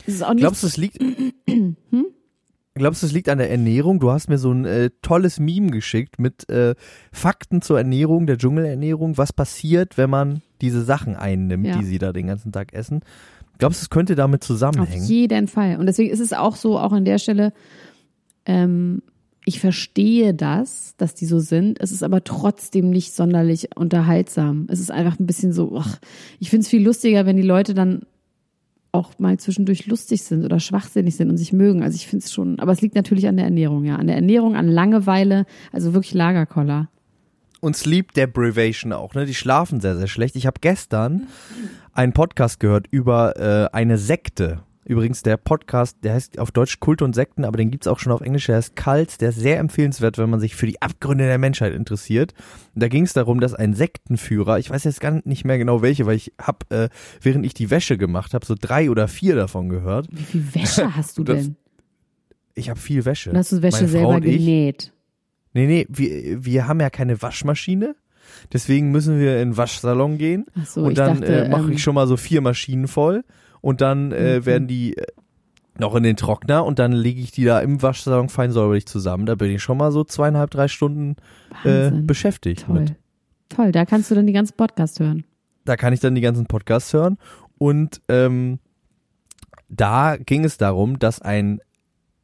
Es 0.05 0.15
ist 0.15 0.23
auch 0.23 0.33
nicht 0.33 0.43
Glaubst 0.43 0.63
du, 0.63 0.67
es 0.67 0.77
liegt. 0.77 0.97
Hm? 1.49 2.05
Glaubst 2.75 3.01
du, 3.01 3.07
es 3.07 3.11
liegt 3.11 3.27
an 3.27 3.39
der 3.39 3.49
Ernährung? 3.51 3.99
Du 3.99 4.11
hast 4.11 4.29
mir 4.29 4.37
so 4.37 4.51
ein 4.53 4.63
äh, 4.63 4.91
tolles 5.01 5.39
Meme 5.39 5.71
geschickt 5.71 6.19
mit 6.19 6.47
äh, 6.49 6.75
Fakten 7.11 7.61
zur 7.61 7.77
Ernährung, 7.79 8.25
der 8.25 8.37
Dschungelernährung. 8.37 9.17
Was 9.17 9.33
passiert, 9.33 9.97
wenn 9.97 10.09
man 10.09 10.41
diese 10.61 10.83
Sachen 10.83 11.15
einnimmt, 11.17 11.65
Ja. 11.65 11.77
die 11.77 11.83
sie 11.85 11.97
da 11.97 12.13
den 12.13 12.27
ganzen 12.27 12.53
Tag 12.53 12.71
essen? 12.73 13.01
Glaubst 13.59 13.81
du, 13.81 13.83
es 13.83 13.89
könnte 13.89 14.15
damit 14.15 14.41
Auf 14.41 14.47
zusammenhängen? 14.47 15.05
jeden 15.05 15.47
Fall. 15.47 15.77
Und 15.77 15.85
deswegen 15.85 16.09
ist 16.09 16.19
es 16.21 16.33
auch 16.33 16.55
so, 16.55 16.79
auch 16.79 16.91
an 16.91 17.05
der 17.05 17.19
Stelle, 17.19 17.53
ähm, 18.45 19.03
ich 19.45 19.59
verstehe 19.59 20.33
das, 20.33 20.95
dass 20.97 21.13
die 21.13 21.25
so 21.25 21.39
sind. 21.39 21.79
Es 21.81 21.91
ist 21.91 22.03
aber 22.03 22.23
trotzdem 22.23 22.89
nicht 22.89 23.13
sonderlich 23.13 23.75
unterhaltsam. 23.75 24.67
Es 24.69 24.79
ist 24.79 24.91
einfach 24.91 25.19
ein 25.19 25.25
bisschen 25.25 25.53
so, 25.53 25.75
ach, 25.77 25.97
ich 26.39 26.49
finde 26.49 26.63
es 26.63 26.69
viel 26.69 26.83
lustiger, 26.83 27.25
wenn 27.25 27.37
die 27.37 27.43
Leute 27.43 27.73
dann 27.73 28.01
auch 28.91 29.19
mal 29.19 29.37
zwischendurch 29.37 29.87
lustig 29.87 30.23
sind 30.23 30.45
oder 30.45 30.59
schwachsinnig 30.59 31.15
sind 31.15 31.29
und 31.29 31.37
sich 31.37 31.53
mögen. 31.53 31.83
Also 31.83 31.95
ich 31.95 32.07
finde 32.07 32.25
es 32.25 32.33
schon, 32.33 32.59
aber 32.59 32.71
es 32.71 32.81
liegt 32.81 32.95
natürlich 32.95 33.27
an 33.27 33.37
der 33.37 33.45
Ernährung, 33.45 33.85
ja. 33.85 33.97
An 33.97 34.07
der 34.07 34.15
Ernährung, 34.15 34.55
an 34.55 34.67
Langeweile, 34.67 35.45
also 35.71 35.93
wirklich 35.93 36.13
Lagerkoller. 36.13 36.89
Und 37.61 37.75
Sleep 37.75 38.13
Deprivation 38.13 38.93
auch, 38.93 39.13
ne? 39.15 39.25
Die 39.25 39.35
schlafen 39.35 39.81
sehr, 39.81 39.97
sehr 39.97 40.07
schlecht. 40.07 40.35
Ich 40.35 40.45
habe 40.47 40.59
gestern 40.61 41.27
einen 41.93 42.13
Podcast 42.13 42.59
gehört 42.59 42.87
über 42.89 43.35
äh, 43.37 43.75
eine 43.75 43.97
Sekte. 43.97 44.63
Übrigens, 44.85 45.21
der 45.21 45.37
Podcast, 45.37 45.97
der 46.03 46.13
heißt 46.15 46.39
auf 46.39 46.51
Deutsch 46.51 46.79
Kult 46.79 47.03
und 47.03 47.13
Sekten, 47.13 47.45
aber 47.45 47.57
den 47.57 47.69
gibt's 47.69 47.85
auch 47.85 47.99
schon 47.99 48.11
auf 48.11 48.21
Englisch, 48.21 48.47
der 48.47 48.55
heißt 48.55 48.75
Cult, 48.75 49.21
der 49.21 49.29
ist 49.29 49.35
sehr 49.39 49.59
empfehlenswert, 49.59 50.17
wenn 50.17 50.31
man 50.31 50.39
sich 50.39 50.55
für 50.55 50.65
die 50.65 50.81
Abgründe 50.81 51.25
der 51.25 51.37
Menschheit 51.37 51.73
interessiert. 51.73 52.33
Und 52.73 52.81
da 52.81 52.87
ging 52.87 53.03
es 53.03 53.13
darum, 53.13 53.39
dass 53.39 53.53
ein 53.53 53.75
Sektenführer, 53.75 54.57
ich 54.57 54.69
weiß 54.71 54.85
jetzt 54.85 54.99
gar 55.01 55.21
nicht 55.25 55.45
mehr 55.45 55.59
genau 55.59 55.83
welche, 55.83 56.07
weil 56.07 56.15
ich 56.15 56.31
habe, 56.41 56.65
äh, 56.75 56.89
während 57.21 57.45
ich 57.45 57.53
die 57.53 57.69
Wäsche 57.69 57.97
gemacht 57.99 58.33
habe, 58.33 58.45
so 58.47 58.55
drei 58.59 58.89
oder 58.89 59.07
vier 59.07 59.35
davon 59.35 59.69
gehört. 59.69 60.07
Wie 60.11 60.23
viel 60.23 60.55
Wäsche 60.55 60.95
hast 60.95 61.17
du 61.19 61.23
Das- 61.23 61.43
denn? 61.43 61.55
Ich 62.55 62.69
habe 62.69 62.79
viel 62.79 63.05
Wäsche. 63.05 63.29
Und 63.29 63.37
hast 63.37 63.51
du 63.51 63.61
Wäsche 63.61 63.77
Meine 63.83 63.87
selber 63.89 64.21
genäht? 64.21 64.91
Nee, 65.53 65.65
nee, 65.67 65.85
wir, 65.89 66.45
wir 66.45 66.67
haben 66.67 66.79
ja 66.79 66.89
keine 66.89 67.21
Waschmaschine. 67.21 67.95
Deswegen 68.53 68.91
müssen 68.91 69.19
wir 69.19 69.41
in 69.41 69.49
den 69.49 69.57
Waschsalon 69.57 70.17
gehen. 70.17 70.45
Ach 70.59 70.65
so, 70.65 70.83
und 70.83 70.97
dann 70.97 71.23
äh, 71.23 71.49
mache 71.49 71.63
ähm, 71.63 71.71
ich 71.71 71.81
schon 71.83 71.95
mal 71.95 72.07
so 72.07 72.15
vier 72.17 72.41
Maschinen 72.41 72.87
voll. 72.87 73.23
Und 73.61 73.81
dann 73.81 74.11
äh, 74.11 74.39
Mhm. 74.39 74.45
werden 74.45 74.67
die 74.67 74.95
äh, 74.97 75.05
noch 75.79 75.95
in 75.95 76.03
den 76.03 76.15
Trockner 76.15 76.65
und 76.65 76.77
dann 76.77 76.91
lege 76.91 77.21
ich 77.21 77.31
die 77.31 77.45
da 77.45 77.59
im 77.61 77.81
Waschsalon 77.81 78.29
fein 78.29 78.51
säuberlich 78.51 78.85
zusammen. 78.85 79.25
Da 79.25 79.35
bin 79.35 79.49
ich 79.51 79.63
schon 79.63 79.77
mal 79.77 79.91
so 79.91 80.03
zweieinhalb, 80.03 80.51
drei 80.51 80.67
Stunden 80.67 81.15
äh, 81.63 81.89
beschäftigt 81.91 82.65
Toll. 82.65 82.81
mit. 82.81 82.95
Toll, 83.49 83.71
da 83.71 83.85
kannst 83.85 84.11
du 84.11 84.15
dann 84.15 84.27
die 84.27 84.33
ganzen 84.33 84.55
Podcast 84.55 84.99
hören. 84.99 85.23
Da 85.65 85.75
kann 85.77 85.93
ich 85.93 85.99
dann 85.99 86.15
die 86.15 86.21
ganzen 86.21 86.45
Podcasts 86.45 86.93
hören. 86.93 87.17
Und 87.57 88.01
ähm, 88.09 88.59
da 89.69 90.17
ging 90.17 90.43
es 90.45 90.57
darum, 90.57 90.99
dass 90.99 91.21
ein 91.21 91.59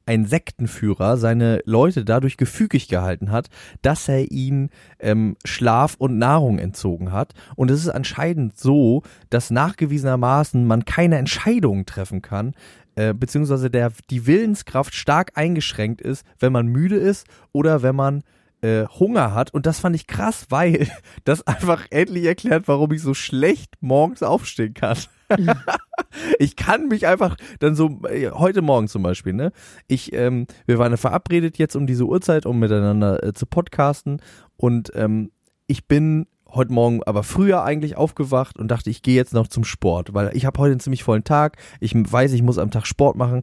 ein 0.06 0.26
Sektenführer 0.26 1.18
seine 1.18 1.62
Leute 1.66 2.06
dadurch 2.06 2.38
gefügig 2.38 2.88
gehalten 2.88 3.32
hat, 3.32 3.50
dass 3.82 4.08
er 4.08 4.32
ihnen 4.32 4.70
ähm, 5.00 5.36
Schlaf 5.46 5.96
und 5.98 6.18
Nahrung 6.18 6.60
entzogen 6.60 7.12
hat. 7.12 7.34
Und 7.56 7.72
es 7.72 7.82
ist 7.82 7.90
anscheinend 7.90 8.58
so, 8.58 9.04
dass 9.30 9.52
nachgewiesenermaßen 9.52 10.66
man 10.66 10.86
keine 10.86 11.18
Entscheidungen 11.18 11.86
treffen 11.86 12.22
kann, 12.22 12.54
äh, 12.96 13.14
beziehungsweise 13.14 13.70
der, 13.70 13.92
die 14.10 14.26
Willenskraft 14.26 14.94
stark 14.94 15.32
eingeschränkt 15.36 16.02
ist, 16.02 16.26
wenn 16.40 16.54
man 16.54 16.68
müde 16.68 16.98
ist 16.98 17.28
oder 17.52 17.82
wenn 17.84 17.96
man 17.96 18.24
äh, 18.62 18.86
Hunger 18.88 19.34
hat. 19.34 19.54
Und 19.54 19.66
das 19.66 19.80
fand 19.80 19.96
ich 19.96 20.08
krass, 20.08 20.48
weil 20.50 20.88
das 21.24 21.46
einfach 21.46 21.86
endlich 21.90 22.26
erklärt, 22.26 22.68
warum 22.68 22.92
ich 22.92 23.02
so 23.02 23.14
schlecht 23.14 23.76
morgens 23.82 24.24
aufstehen 24.24 24.74
kann. 24.74 24.98
ich 26.40 26.56
kann 26.56 26.88
mich 26.88 27.08
einfach 27.08 27.36
dann 27.60 27.76
so, 27.76 28.02
äh, 28.10 28.32
heute 28.32 28.62
Morgen 28.62 28.88
zum 28.88 29.04
Beispiel, 29.04 29.34
ne? 29.34 29.52
Ich, 29.88 30.14
ähm, 30.14 30.48
wir 30.66 30.78
waren 30.78 30.96
verabredet 30.98 31.58
jetzt 31.58 31.76
um 31.76 31.88
diese 31.88 32.06
Uhrzeit, 32.06 32.46
um 32.46 32.60
miteinander 32.60 33.24
äh, 33.24 33.34
zu 33.34 33.46
podcasten. 33.46 34.22
Und 34.58 34.92
ähm, 34.96 35.32
ich 35.68 35.88
bin 35.88 36.28
heute 36.50 36.72
Morgen 36.72 37.04
aber 37.04 37.24
früher 37.24 37.64
eigentlich 37.64 37.98
aufgewacht 37.98 38.58
und 38.58 38.70
dachte, 38.70 38.90
ich 38.90 39.02
gehe 39.02 39.16
jetzt 39.16 39.34
noch 39.34 39.48
zum 39.48 39.64
Sport, 39.64 40.14
weil 40.14 40.32
ich 40.36 40.46
habe 40.46 40.60
heute 40.60 40.72
einen 40.72 40.80
ziemlich 40.80 41.04
vollen 41.04 41.24
Tag. 41.24 41.58
Ich 41.80 41.94
weiß, 41.96 42.32
ich 42.34 42.42
muss 42.42 42.58
am 42.58 42.72
Tag 42.72 42.88
Sport 42.88 43.18
machen, 43.18 43.42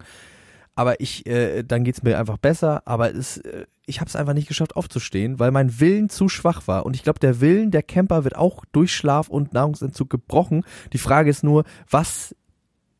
aber 0.75 1.01
ich, 1.01 1.27
äh, 1.27 1.63
dann 1.63 1.85
geht's 1.85 2.03
mir 2.03 2.19
einfach 2.19 2.39
besser. 2.39 2.83
Aber 2.87 3.15
es, 3.15 3.39
äh, 3.39 3.67
ich 3.87 4.01
habe 4.01 4.09
es 4.09 4.17
einfach 4.17 4.35
nicht 4.35 4.49
geschafft 4.49 4.77
aufzustehen, 4.77 5.39
weil 5.39 5.51
mein 5.51 5.81
Willen 5.81 6.09
zu 6.09 6.29
schwach 6.29 6.67
war. 6.69 6.87
Und 6.87 6.95
ich 6.95 7.03
glaube, 7.03 7.19
der 7.19 7.41
Willen 7.41 7.71
der 7.71 7.83
Camper 7.83 8.25
wird 8.25 8.37
auch 8.37 8.65
durch 8.73 8.95
Schlaf 8.95 9.29
und 9.29 9.53
Nahrungsentzug 9.53 10.09
gebrochen. 10.09 10.65
Die 10.93 10.99
Frage 10.99 11.31
ist 11.31 11.43
nur, 11.43 11.65
was 11.91 12.35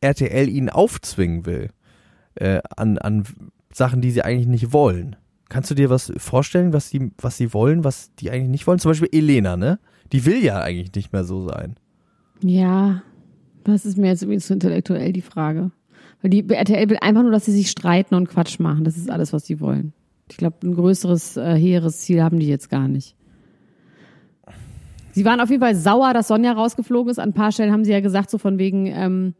RTL 0.01 0.49
ihnen 0.49 0.69
aufzwingen 0.69 1.45
will 1.45 1.69
äh, 2.35 2.59
an, 2.75 2.97
an 2.97 3.23
Sachen, 3.71 4.01
die 4.01 4.11
sie 4.11 4.23
eigentlich 4.23 4.47
nicht 4.47 4.73
wollen. 4.73 5.15
Kannst 5.49 5.71
du 5.71 5.75
dir 5.75 5.89
was 5.89 6.11
vorstellen, 6.17 6.73
was 6.73 6.89
sie, 6.89 7.11
was 7.17 7.37
sie 7.37 7.53
wollen, 7.53 7.83
was 7.83 8.13
die 8.15 8.31
eigentlich 8.31 8.49
nicht 8.49 8.67
wollen? 8.67 8.79
Zum 8.79 8.91
Beispiel 8.91 9.09
Elena, 9.11 9.55
ne? 9.55 9.79
Die 10.11 10.25
will 10.25 10.43
ja 10.43 10.59
eigentlich 10.59 10.93
nicht 10.95 11.13
mehr 11.13 11.23
so 11.23 11.47
sein. 11.47 11.75
Ja, 12.41 13.03
das 13.63 13.85
ist 13.85 13.97
mir 13.97 14.07
jetzt 14.07 14.23
irgendwie 14.23 14.39
zu 14.39 14.53
intellektuell 14.53 15.13
die 15.13 15.21
Frage. 15.21 15.71
Weil 16.21 16.31
die 16.31 16.47
RTL 16.49 16.89
will 16.89 16.97
einfach 17.01 17.21
nur, 17.21 17.31
dass 17.31 17.45
sie 17.45 17.51
sich 17.51 17.69
streiten 17.69 18.15
und 18.15 18.27
Quatsch 18.27 18.59
machen. 18.59 18.83
Das 18.83 18.97
ist 18.97 19.09
alles, 19.09 19.31
was 19.31 19.45
sie 19.45 19.59
wollen. 19.59 19.93
Ich 20.33 20.37
glaube, 20.37 20.55
ein 20.63 20.73
größeres, 20.73 21.37
äh, 21.37 21.53
hehres 21.53 21.99
Ziel 21.99 22.23
haben 22.23 22.39
die 22.39 22.47
jetzt 22.47 22.71
gar 22.71 22.87
nicht. 22.87 23.15
Sie 25.11 25.25
waren 25.25 25.39
auf 25.39 25.51
jeden 25.51 25.61
Fall 25.61 25.75
sauer, 25.75 26.11
dass 26.15 26.29
Sonja 26.29 26.53
rausgeflogen 26.53 27.11
ist. 27.11 27.19
An 27.19 27.29
ein 27.29 27.33
paar 27.33 27.51
Stellen 27.51 27.71
haben 27.71 27.83
sie 27.85 27.91
ja 27.91 27.99
gesagt, 27.99 28.31
so 28.31 28.39
von 28.39 28.57
wegen, 28.57 28.87
ähm, 28.87 29.35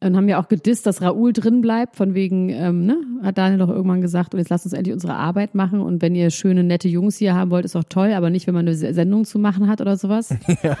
und 0.00 0.16
haben 0.16 0.28
ja 0.28 0.40
auch 0.40 0.46
gedisst, 0.46 0.86
dass 0.86 1.02
Raoul 1.02 1.32
drin 1.32 1.62
bleibt, 1.62 1.96
von 1.96 2.14
wegen, 2.14 2.48
ähm, 2.50 2.86
ne, 2.86 2.96
hat 3.24 3.38
Daniel 3.38 3.58
doch 3.58 3.70
irgendwann 3.70 4.02
gesagt, 4.02 4.34
und 4.34 4.38
jetzt 4.38 4.50
lasst 4.50 4.66
uns 4.66 4.72
endlich 4.72 4.94
unsere 4.94 5.14
Arbeit 5.14 5.56
machen 5.56 5.80
und 5.80 6.00
wenn 6.00 6.14
ihr 6.14 6.30
schöne, 6.30 6.62
nette 6.62 6.88
Jungs 6.88 7.16
hier 7.16 7.34
haben 7.34 7.50
wollt, 7.50 7.64
ist 7.64 7.74
auch 7.74 7.82
toll, 7.82 8.12
aber 8.12 8.30
nicht, 8.30 8.46
wenn 8.46 8.54
man 8.54 8.68
eine 8.68 8.76
Sendung 8.76 9.24
zu 9.24 9.40
machen 9.40 9.66
hat 9.66 9.80
oder 9.80 9.96
sowas. 9.96 10.32
Ja. 10.62 10.76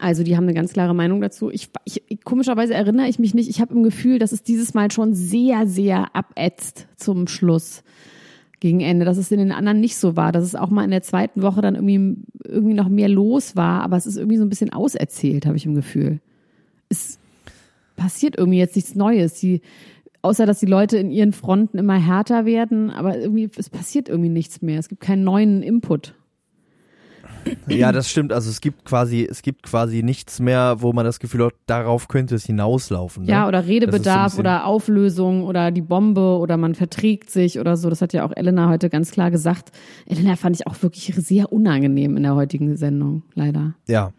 Also 0.00 0.24
die 0.24 0.36
haben 0.36 0.44
eine 0.44 0.54
ganz 0.54 0.72
klare 0.72 0.94
Meinung 0.94 1.20
dazu. 1.20 1.50
Ich, 1.50 1.70
ich 1.84 2.02
komischerweise 2.24 2.74
erinnere 2.74 3.08
ich 3.08 3.18
mich 3.18 3.34
nicht. 3.34 3.48
Ich 3.48 3.60
habe 3.60 3.74
im 3.74 3.82
Gefühl, 3.82 4.18
dass 4.18 4.32
es 4.32 4.42
dieses 4.42 4.74
Mal 4.74 4.90
schon 4.90 5.14
sehr, 5.14 5.66
sehr 5.66 6.14
abätzt 6.14 6.88
zum 6.96 7.28
Schluss 7.28 7.82
gegen 8.58 8.80
Ende, 8.80 9.04
dass 9.04 9.16
es 9.18 9.30
in 9.30 9.38
den 9.38 9.52
anderen 9.52 9.80
nicht 9.80 9.96
so 9.96 10.16
war, 10.16 10.32
dass 10.32 10.42
es 10.42 10.54
auch 10.54 10.70
mal 10.70 10.84
in 10.84 10.90
der 10.90 11.02
zweiten 11.02 11.42
Woche 11.42 11.60
dann 11.60 11.74
irgendwie 11.74 12.16
irgendwie 12.44 12.74
noch 12.74 12.88
mehr 12.88 13.08
los 13.08 13.54
war, 13.54 13.82
aber 13.82 13.96
es 13.96 14.06
ist 14.06 14.16
irgendwie 14.16 14.38
so 14.38 14.44
ein 14.44 14.48
bisschen 14.48 14.72
auserzählt, 14.72 15.46
habe 15.46 15.56
ich 15.56 15.66
im 15.66 15.74
Gefühl. 15.74 16.20
Es 16.88 17.18
passiert 17.96 18.36
irgendwie 18.36 18.58
jetzt 18.58 18.76
nichts 18.76 18.94
Neues. 18.94 19.34
Die, 19.34 19.60
außer 20.22 20.46
dass 20.46 20.60
die 20.60 20.66
Leute 20.66 20.96
in 20.96 21.10
ihren 21.10 21.32
Fronten 21.32 21.78
immer 21.78 21.94
härter 21.94 22.46
werden, 22.46 22.90
aber 22.90 23.18
irgendwie, 23.18 23.48
es 23.56 23.70
passiert 23.70 24.08
irgendwie 24.08 24.30
nichts 24.30 24.62
mehr. 24.62 24.78
Es 24.78 24.88
gibt 24.88 25.00
keinen 25.00 25.24
neuen 25.24 25.62
Input. 25.62 26.14
Ja, 27.66 27.92
das 27.92 28.10
stimmt. 28.10 28.32
Also 28.32 28.50
es 28.50 28.60
gibt 28.60 28.84
quasi, 28.84 29.26
es 29.28 29.42
gibt 29.42 29.62
quasi 29.62 30.02
nichts 30.02 30.40
mehr, 30.40 30.76
wo 30.78 30.92
man 30.92 31.04
das 31.04 31.20
Gefühl 31.20 31.46
hat, 31.46 31.54
darauf 31.66 32.08
könnte 32.08 32.34
es 32.34 32.44
hinauslaufen. 32.44 33.24
Ne? 33.24 33.32
Ja, 33.32 33.48
oder 33.48 33.66
Redebedarf 33.66 34.34
so 34.34 34.40
oder 34.40 34.66
Auflösung 34.66 35.44
oder 35.44 35.70
die 35.70 35.82
Bombe 35.82 36.38
oder 36.38 36.56
man 36.56 36.74
verträgt 36.74 37.30
sich 37.30 37.58
oder 37.58 37.76
so. 37.76 37.90
Das 37.90 38.02
hat 38.02 38.12
ja 38.12 38.24
auch 38.24 38.32
Elena 38.34 38.68
heute 38.68 38.88
ganz 38.90 39.10
klar 39.10 39.30
gesagt. 39.30 39.72
Elena 40.06 40.36
fand 40.36 40.56
ich 40.56 40.66
auch 40.66 40.82
wirklich 40.82 41.14
sehr 41.16 41.52
unangenehm 41.52 42.16
in 42.16 42.22
der 42.22 42.34
heutigen 42.34 42.76
Sendung, 42.76 43.22
leider. 43.34 43.74
Ja, 43.86 44.12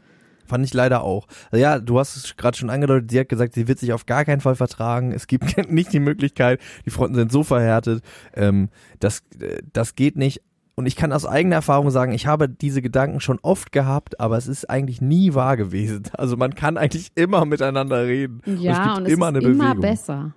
Fand 0.48 0.66
ich 0.66 0.74
leider 0.74 1.04
auch. 1.04 1.28
Also 1.52 1.62
ja, 1.62 1.78
du 1.80 2.00
hast 2.00 2.16
es 2.16 2.38
gerade 2.38 2.58
schon 2.58 2.70
angedeutet, 2.70 3.12
sie 3.12 3.20
hat 3.20 3.30
gesagt, 3.30 3.54
sie 3.54 3.68
wird 3.68 3.80
sich 3.80 3.92
auf 3.92 4.06
gar 4.06 4.24
keinen 4.24 4.40
Fall 4.40 4.56
vertragen. 4.56 5.12
Es 5.12 5.28
gibt 5.28 5.58
nicht 5.70 5.92
die 5.92 6.00
Möglichkeit, 6.00 6.62
die 6.86 6.90
Fronten 6.90 7.16
sind 7.16 7.32
so 7.32 7.44
verhärtet. 7.44 8.02
Ähm, 8.34 8.70
das, 9.00 9.24
äh, 9.40 9.62
das 9.74 9.96
geht 9.96 10.16
nicht. 10.16 10.42
Und 10.78 10.86
ich 10.86 10.96
kann 10.96 11.12
aus 11.12 11.26
eigener 11.26 11.56
Erfahrung 11.56 11.90
sagen, 11.90 12.14
ich 12.14 12.28
habe 12.28 12.48
diese 12.48 12.84
Gedanken 12.84 13.20
schon 13.20 13.40
oft 13.42 13.72
gehabt, 13.72 14.20
aber 14.20 14.38
es 14.38 14.48
ist 14.48 14.70
eigentlich 14.70 15.02
nie 15.02 15.34
wahr 15.34 15.58
gewesen. 15.58 16.04
Also 16.14 16.38
man 16.38 16.54
kann 16.54 16.78
eigentlich 16.78 17.10
immer 17.16 17.46
miteinander 17.46 18.06
reden. 18.06 18.42
Ja, 18.46 18.84
und 18.84 18.92
es, 18.92 18.98
und 18.98 19.06
es 19.08 19.14
immer 19.14 19.36
ist 19.36 19.44
immer 19.44 19.76
besser. 19.76 20.36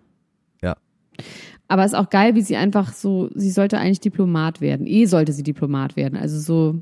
Ja. 0.62 0.76
Aber 1.68 1.85
es 1.85 1.92
ist 1.92 1.99
auch 1.99 2.09
geil, 2.09 2.35
wie 2.35 2.40
sie 2.40 2.56
einfach 2.56 2.94
so, 2.94 3.28
sie 3.35 3.50
sollte 3.50 3.78
eigentlich 3.78 4.00
Diplomat 4.00 4.62
werden. 4.62 4.87
Eh 4.87 5.04
sollte 5.04 5.35
sie 5.35 5.42
Diplomat 5.42 5.97
werden. 5.97 6.18
Also 6.18 6.38
so, 6.38 6.80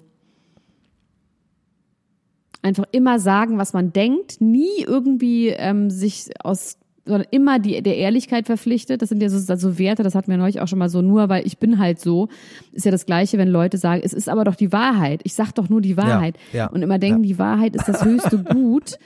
einfach 2.62 2.84
immer 2.92 3.18
sagen, 3.18 3.58
was 3.58 3.72
man 3.72 3.92
denkt, 3.92 4.40
nie 4.40 4.84
irgendwie 4.86 5.48
ähm, 5.48 5.90
sich 5.90 6.30
aus 6.44 6.78
sondern 7.08 7.26
immer 7.30 7.58
die, 7.58 7.82
der 7.82 7.96
Ehrlichkeit 7.96 8.46
verpflichtet. 8.46 9.02
Das 9.02 9.08
sind 9.08 9.22
ja 9.22 9.28
so, 9.28 9.38
so 9.38 9.78
Werte, 9.78 10.02
das 10.02 10.14
hatten 10.14 10.30
wir 10.30 10.38
neulich 10.38 10.60
auch 10.60 10.68
schon 10.68 10.78
mal 10.78 10.88
so, 10.88 11.02
nur 11.02 11.28
weil 11.28 11.46
ich 11.46 11.58
bin 11.58 11.78
halt 11.78 12.00
so. 12.00 12.28
Ist 12.72 12.84
ja 12.84 12.90
das 12.90 13.06
Gleiche, 13.06 13.38
wenn 13.38 13.48
Leute 13.48 13.78
sagen, 13.78 14.02
es 14.04 14.12
ist 14.12 14.28
aber 14.28 14.44
doch 14.44 14.54
die 14.54 14.72
Wahrheit. 14.72 15.20
Ich 15.24 15.34
sag 15.34 15.52
doch 15.52 15.68
nur 15.68 15.80
die 15.80 15.96
Wahrheit. 15.96 16.36
Ja, 16.52 16.58
ja, 16.58 16.66
und 16.66 16.82
immer 16.82 16.98
denken, 16.98 17.24
ja. 17.24 17.28
die 17.28 17.38
Wahrheit 17.38 17.74
ist 17.74 17.88
das 17.88 18.04
höchste 18.04 18.38
Gut. 18.44 18.98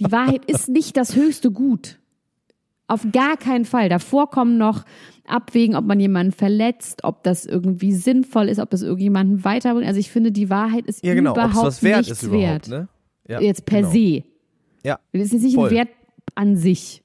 Die 0.00 0.12
Wahrheit 0.12 0.44
ist 0.44 0.68
nicht 0.68 0.96
das 0.96 1.16
höchste 1.16 1.50
Gut. 1.50 1.98
Auf 2.88 3.06
gar 3.12 3.36
keinen 3.36 3.64
Fall. 3.64 3.88
Davor 3.88 4.30
kommen 4.30 4.58
noch 4.58 4.84
abwägen, 5.26 5.74
ob 5.74 5.84
man 5.84 5.98
jemanden 5.98 6.32
verletzt, 6.32 7.02
ob 7.02 7.24
das 7.24 7.44
irgendwie 7.46 7.92
sinnvoll 7.92 8.48
ist, 8.48 8.60
ob 8.60 8.70
das 8.70 8.82
irgendjemanden 8.82 9.44
weiterbringt. 9.44 9.88
Also 9.88 9.98
ich 9.98 10.10
finde, 10.10 10.30
die 10.30 10.50
Wahrheit 10.50 10.86
ist 10.86 11.04
ja, 11.04 11.14
genau, 11.14 11.32
überhaupt 11.32 11.82
wert 11.82 12.06
nichts 12.06 12.22
ist 12.22 12.30
wert. 12.30 12.68
Ne? 12.68 12.88
Ja, 13.28 13.40
Jetzt 13.40 13.66
per 13.66 13.80
genau. 13.80 13.92
se. 13.92 14.22
Ja. 14.84 15.00
Das 15.12 15.32
ist 15.32 15.42
nicht 15.42 15.56
voll. 15.56 15.68
ein 15.68 15.74
Wert 15.74 15.88
an 16.36 16.56
sich. 16.56 17.02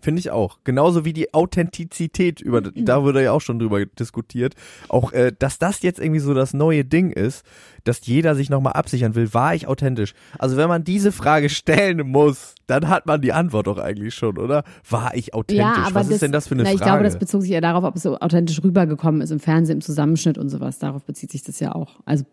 Finde 0.00 0.20
ich 0.20 0.30
auch. 0.30 0.58
Genauso 0.64 1.04
wie 1.04 1.12
die 1.12 1.32
Authentizität, 1.34 2.40
über, 2.40 2.60
da 2.60 3.02
wurde 3.02 3.22
ja 3.22 3.32
auch 3.32 3.40
schon 3.40 3.58
drüber 3.58 3.84
diskutiert. 3.84 4.54
Auch, 4.88 5.12
äh, 5.12 5.32
dass 5.38 5.58
das 5.58 5.82
jetzt 5.82 5.98
irgendwie 5.98 6.20
so 6.20 6.34
das 6.34 6.54
neue 6.54 6.84
Ding 6.84 7.10
ist, 7.10 7.44
dass 7.84 8.06
jeder 8.06 8.34
sich 8.34 8.50
nochmal 8.50 8.74
absichern 8.74 9.14
will, 9.14 9.32
war 9.32 9.54
ich 9.54 9.66
authentisch? 9.68 10.14
Also 10.38 10.56
wenn 10.56 10.68
man 10.68 10.84
diese 10.84 11.12
Frage 11.12 11.48
stellen 11.48 12.06
muss, 12.08 12.54
dann 12.66 12.88
hat 12.88 13.06
man 13.06 13.20
die 13.20 13.32
Antwort 13.32 13.66
doch 13.66 13.78
eigentlich 13.78 14.14
schon, 14.14 14.38
oder? 14.38 14.64
War 14.88 15.14
ich 15.14 15.34
authentisch? 15.34 15.64
Ja, 15.64 15.86
aber 15.86 15.94
Was 15.94 16.06
das, 16.06 16.16
ist 16.16 16.22
denn 16.22 16.32
das 16.32 16.48
für 16.48 16.54
eine 16.54 16.64
na, 16.64 16.70
ich 16.70 16.78
Frage? 16.78 16.88
Ich 16.88 16.92
glaube, 16.92 17.04
das 17.04 17.18
bezog 17.18 17.42
sich 17.42 17.50
ja 17.50 17.60
darauf, 17.60 17.84
ob 17.84 17.96
es 17.96 18.02
so 18.02 18.18
authentisch 18.18 18.62
rübergekommen 18.62 19.20
ist 19.20 19.30
im 19.30 19.40
Fernsehen, 19.40 19.78
im 19.78 19.80
Zusammenschnitt 19.82 20.36
und 20.36 20.50
sowas. 20.50 20.78
Darauf 20.78 21.04
bezieht 21.04 21.30
sich 21.30 21.42
das 21.42 21.58
ja 21.60 21.74
auch. 21.74 22.00
Also 22.04 22.24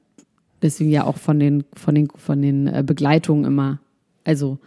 Deswegen 0.63 0.91
ja 0.91 1.03
auch 1.03 1.17
von 1.17 1.39
den, 1.39 1.65
von 1.73 1.93
den, 1.93 2.07
von 2.15 2.41
den 2.41 2.67
äh, 2.67 2.83
Begleitungen 2.85 3.43
immer. 3.43 3.79
Also, 4.23 4.59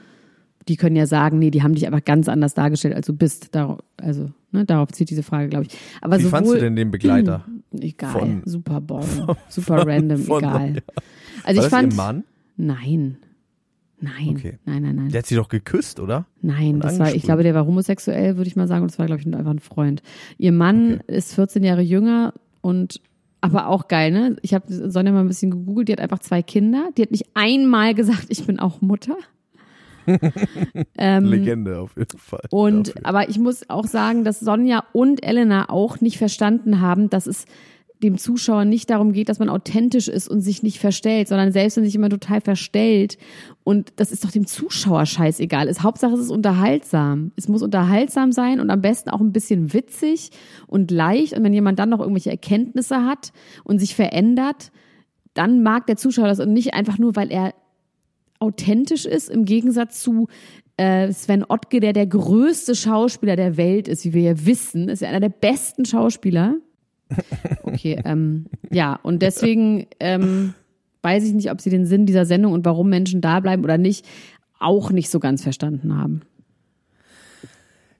die 0.68 0.76
können 0.76 0.96
ja 0.96 1.06
sagen, 1.06 1.38
nee, 1.38 1.50
die 1.50 1.62
haben 1.62 1.74
dich 1.74 1.86
einfach 1.86 2.04
ganz 2.04 2.28
anders 2.28 2.54
dargestellt, 2.54 2.94
als 2.94 3.06
du 3.06 3.12
bist. 3.12 3.54
Darauf, 3.54 3.78
also, 3.98 4.30
ne, 4.50 4.64
darauf 4.64 4.90
zieht 4.92 5.10
diese 5.10 5.22
Frage, 5.22 5.48
glaube 5.48 5.66
ich. 5.66 5.78
Aber 6.00 6.18
Wie 6.18 6.22
sowohl, 6.22 6.30
fandst 6.30 6.52
du 6.54 6.58
denn 6.58 6.76
den 6.76 6.90
Begleiter? 6.90 7.44
Egal, 7.78 8.12
von, 8.12 8.42
super 8.44 8.80
boring, 8.80 9.26
super 9.48 9.86
random, 9.86 10.18
von, 10.18 10.42
egal. 10.42 10.74
Ja. 10.74 10.82
Also 11.44 11.60
War 11.60 11.66
ich 11.66 11.70
fand. 11.70 11.92
Ihr 11.92 11.96
Mann? 11.96 12.24
Nein. 12.56 13.18
Nein. 13.98 14.36
Okay. 14.36 14.58
Nein, 14.64 14.82
nein, 14.82 14.96
nein. 14.96 15.08
Der 15.08 15.20
hat 15.20 15.26
sie 15.26 15.36
doch 15.36 15.48
geküsst, 15.48 16.00
oder? 16.00 16.26
Nein, 16.42 16.74
Und 16.74 16.84
das 16.84 16.98
war, 16.98 17.14
ich 17.14 17.22
glaube, 17.22 17.42
der 17.42 17.54
war 17.54 17.66
homosexuell, 17.66 18.36
würde 18.36 18.48
ich 18.48 18.56
mal 18.56 18.68
sagen. 18.68 18.82
Und 18.82 18.90
das 18.90 18.98
war, 18.98 19.06
glaube 19.06 19.20
ich, 19.20 19.26
einfach 19.26 19.50
ein 19.50 19.58
Freund. 19.58 20.02
Ihr 20.36 20.52
Mann 20.52 21.00
okay. 21.00 21.16
ist 21.16 21.34
14 21.34 21.64
Jahre 21.64 21.80
jünger 21.80 22.34
und 22.60 23.00
aber 23.40 23.68
auch 23.68 23.88
geil, 23.88 24.10
ne? 24.10 24.36
Ich 24.42 24.54
habe 24.54 24.64
Sonja 24.68 25.12
mal 25.12 25.20
ein 25.20 25.28
bisschen 25.28 25.50
gegoogelt, 25.50 25.88
die 25.88 25.92
hat 25.92 26.00
einfach 26.00 26.18
zwei 26.18 26.42
Kinder. 26.42 26.88
Die 26.96 27.02
hat 27.02 27.10
nicht 27.10 27.26
einmal 27.34 27.94
gesagt, 27.94 28.26
ich 28.28 28.44
bin 28.44 28.58
auch 28.58 28.80
Mutter. 28.80 29.16
ähm, 30.98 31.24
Legende 31.24 31.78
auf 31.78 31.96
jeden 31.96 32.18
Fall. 32.18 32.42
Und 32.50 32.88
dafür. 32.88 33.06
aber 33.06 33.28
ich 33.28 33.38
muss 33.38 33.68
auch 33.68 33.86
sagen, 33.86 34.24
dass 34.24 34.40
Sonja 34.40 34.84
und 34.92 35.24
Elena 35.24 35.68
auch 35.68 36.00
nicht 36.00 36.18
verstanden 36.18 36.80
haben, 36.80 37.10
dass 37.10 37.26
es 37.26 37.46
dem 38.02 38.18
Zuschauer 38.18 38.64
nicht 38.64 38.90
darum 38.90 39.12
geht, 39.12 39.28
dass 39.28 39.38
man 39.38 39.48
authentisch 39.48 40.08
ist 40.08 40.28
und 40.28 40.42
sich 40.42 40.62
nicht 40.62 40.78
verstellt, 40.78 41.28
sondern 41.28 41.52
selbst 41.52 41.76
wenn 41.76 41.84
sich 41.84 41.94
immer 41.94 42.10
total 42.10 42.40
verstellt 42.40 43.16
und 43.64 43.92
das 43.96 44.12
ist 44.12 44.22
doch 44.24 44.30
dem 44.30 44.46
Zuschauer 44.46 45.06
scheißegal 45.06 45.66
ist. 45.66 45.82
Hauptsache 45.82 46.12
es 46.14 46.20
ist 46.20 46.30
unterhaltsam. 46.30 47.32
Es 47.36 47.48
muss 47.48 47.62
unterhaltsam 47.62 48.32
sein 48.32 48.60
und 48.60 48.70
am 48.70 48.82
besten 48.82 49.10
auch 49.10 49.20
ein 49.20 49.32
bisschen 49.32 49.72
witzig 49.72 50.30
und 50.66 50.90
leicht 50.90 51.32
und 51.32 51.42
wenn 51.42 51.54
jemand 51.54 51.78
dann 51.78 51.88
noch 51.88 52.00
irgendwelche 52.00 52.30
Erkenntnisse 52.30 53.04
hat 53.04 53.32
und 53.64 53.78
sich 53.78 53.94
verändert, 53.94 54.72
dann 55.32 55.62
mag 55.62 55.86
der 55.86 55.96
Zuschauer 55.96 56.28
das 56.28 56.40
und 56.40 56.52
nicht 56.52 56.74
einfach 56.74 56.98
nur, 56.98 57.16
weil 57.16 57.32
er 57.32 57.54
authentisch 58.46 59.04
ist 59.04 59.28
im 59.28 59.44
Gegensatz 59.44 60.00
zu 60.00 60.28
äh, 60.76 61.12
Sven 61.12 61.44
Ottke, 61.48 61.80
der 61.80 61.92
der 61.92 62.06
größte 62.06 62.74
Schauspieler 62.74 63.36
der 63.36 63.56
Welt 63.56 63.88
ist, 63.88 64.04
wie 64.04 64.14
wir 64.14 64.22
ja 64.22 64.46
wissen, 64.46 64.88
ist 64.88 65.02
ja 65.02 65.08
einer 65.08 65.20
der 65.20 65.30
besten 65.30 65.84
Schauspieler 65.84 66.56
Okay, 67.62 68.00
ähm, 68.04 68.46
ja, 68.70 68.98
und 69.02 69.22
deswegen 69.22 69.86
ähm, 70.00 70.54
weiß 71.02 71.24
ich 71.24 71.34
nicht, 71.34 71.50
ob 71.50 71.60
sie 71.60 71.70
den 71.70 71.86
Sinn 71.86 72.06
dieser 72.06 72.24
Sendung 72.24 72.52
und 72.52 72.64
warum 72.64 72.88
Menschen 72.88 73.20
da 73.20 73.40
bleiben 73.40 73.64
oder 73.64 73.78
nicht, 73.78 74.06
auch 74.58 74.90
nicht 74.90 75.10
so 75.10 75.20
ganz 75.20 75.42
verstanden 75.42 75.96
haben. 75.96 76.22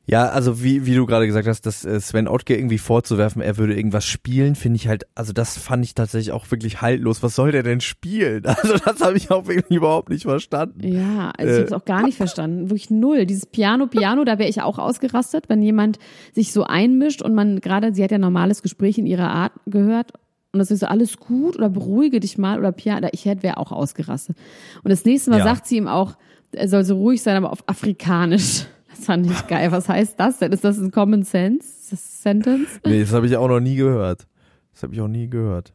Ja, 0.09 0.29
also 0.29 0.63
wie, 0.63 0.87
wie 0.87 0.95
du 0.95 1.05
gerade 1.05 1.27
gesagt 1.27 1.49
hast, 1.49 1.67
dass 1.67 1.85
äh, 1.85 2.01
Sven 2.01 2.29
Ottke 2.29 2.57
irgendwie 2.57 2.79
vorzuwerfen, 2.79 3.43
er 3.43 3.57
würde 3.59 3.75
irgendwas 3.75 4.07
spielen, 4.07 4.55
finde 4.55 4.77
ich 4.77 4.87
halt, 4.87 5.05
also 5.17 5.33
das 5.33 5.59
fand 5.59 5.85
ich 5.85 5.95
tatsächlich 5.95 6.31
auch 6.33 6.49
wirklich 6.51 6.81
haltlos. 6.81 7.25
Was 7.25 7.35
soll 7.35 7.51
der 7.53 7.63
denn 7.63 7.81
spielen? 7.81 8.45
Also 8.63 8.79
das 8.79 9.01
habe 9.01 9.17
ich 9.17 9.31
auch 9.31 9.47
wirklich 9.49 9.77
überhaupt 9.77 10.09
nicht 10.09 10.23
verstanden. 10.23 10.87
Ja, 10.87 11.33
also 11.37 11.51
ich 11.53 11.59
habe 11.59 11.67
es 11.67 11.73
auch 11.73 11.85
gar 11.85 12.03
nicht 12.03 12.17
verstanden. 12.17 12.71
Wirklich 12.71 12.91
null. 12.91 13.27
Dieses 13.27 13.47
Piano, 13.47 13.87
Piano, 13.89 14.25
da 14.25 14.39
wäre 14.39 14.49
ich 14.49 14.63
auch 14.63 14.79
ausgerastet, 14.79 15.49
wenn 15.49 15.61
jemand 15.63 15.99
sich 16.33 16.53
so 16.53 16.63
einmischt 16.65 17.23
und 17.23 17.35
man 17.35 17.61
gerade, 17.61 17.93
sie 17.95 18.03
hat 18.05 18.13
ja 18.13 18.19
normales 18.19 18.63
Gespräch 18.63 18.99
in 18.99 19.07
ihrer 19.07 19.29
Art 19.31 19.53
gehört 19.67 20.13
und 20.53 20.61
das 20.61 20.71
ist 20.71 20.81
so 20.81 20.87
alles 20.87 21.19
gut 21.19 21.57
oder 21.57 21.69
beruhige 21.69 22.21
dich 22.21 22.39
mal 22.39 22.59
oder 22.59 22.73
Piano, 22.73 23.09
ich 23.13 23.25
hätte 23.25 23.43
wäre 23.43 23.57
auch 23.59 23.73
ausgerastet. 23.73 24.37
Und 24.85 24.91
das 24.91 25.05
nächste 25.05 25.31
Mal 25.31 25.39
Ja. 25.41 25.45
sagt 25.45 25.67
sie 25.67 25.77
ihm 25.77 25.89
auch, 25.89 26.17
er 26.53 26.69
soll 26.69 26.85
so 26.85 26.97
ruhig 26.97 27.23
sein, 27.23 27.37
aber 27.37 27.53
auf 27.53 27.65
Afrikanisch. 27.69 28.67
Das 28.97 29.05
fand 29.07 29.26
ich 29.31 29.47
geil. 29.47 29.73
Was 29.73 29.88
heißt 29.88 30.19
das 30.19 30.38
denn? 30.38 30.53
Ist 30.53 30.65
das 30.65 30.79
ein 30.79 30.91
Common 30.91 31.23
Sense? 31.23 31.67
Das 31.91 32.23
Sentence? 32.23 32.69
Nee, 32.85 33.00
das 33.00 33.12
habe 33.12 33.26
ich 33.26 33.37
auch 33.37 33.49
noch 33.49 33.61
nie 33.61 33.76
gehört. 33.76 34.26
Das 34.73 34.83
habe 34.83 34.95
ich 34.95 35.00
auch 35.00 35.09
nie 35.09 35.29
gehört. 35.29 35.73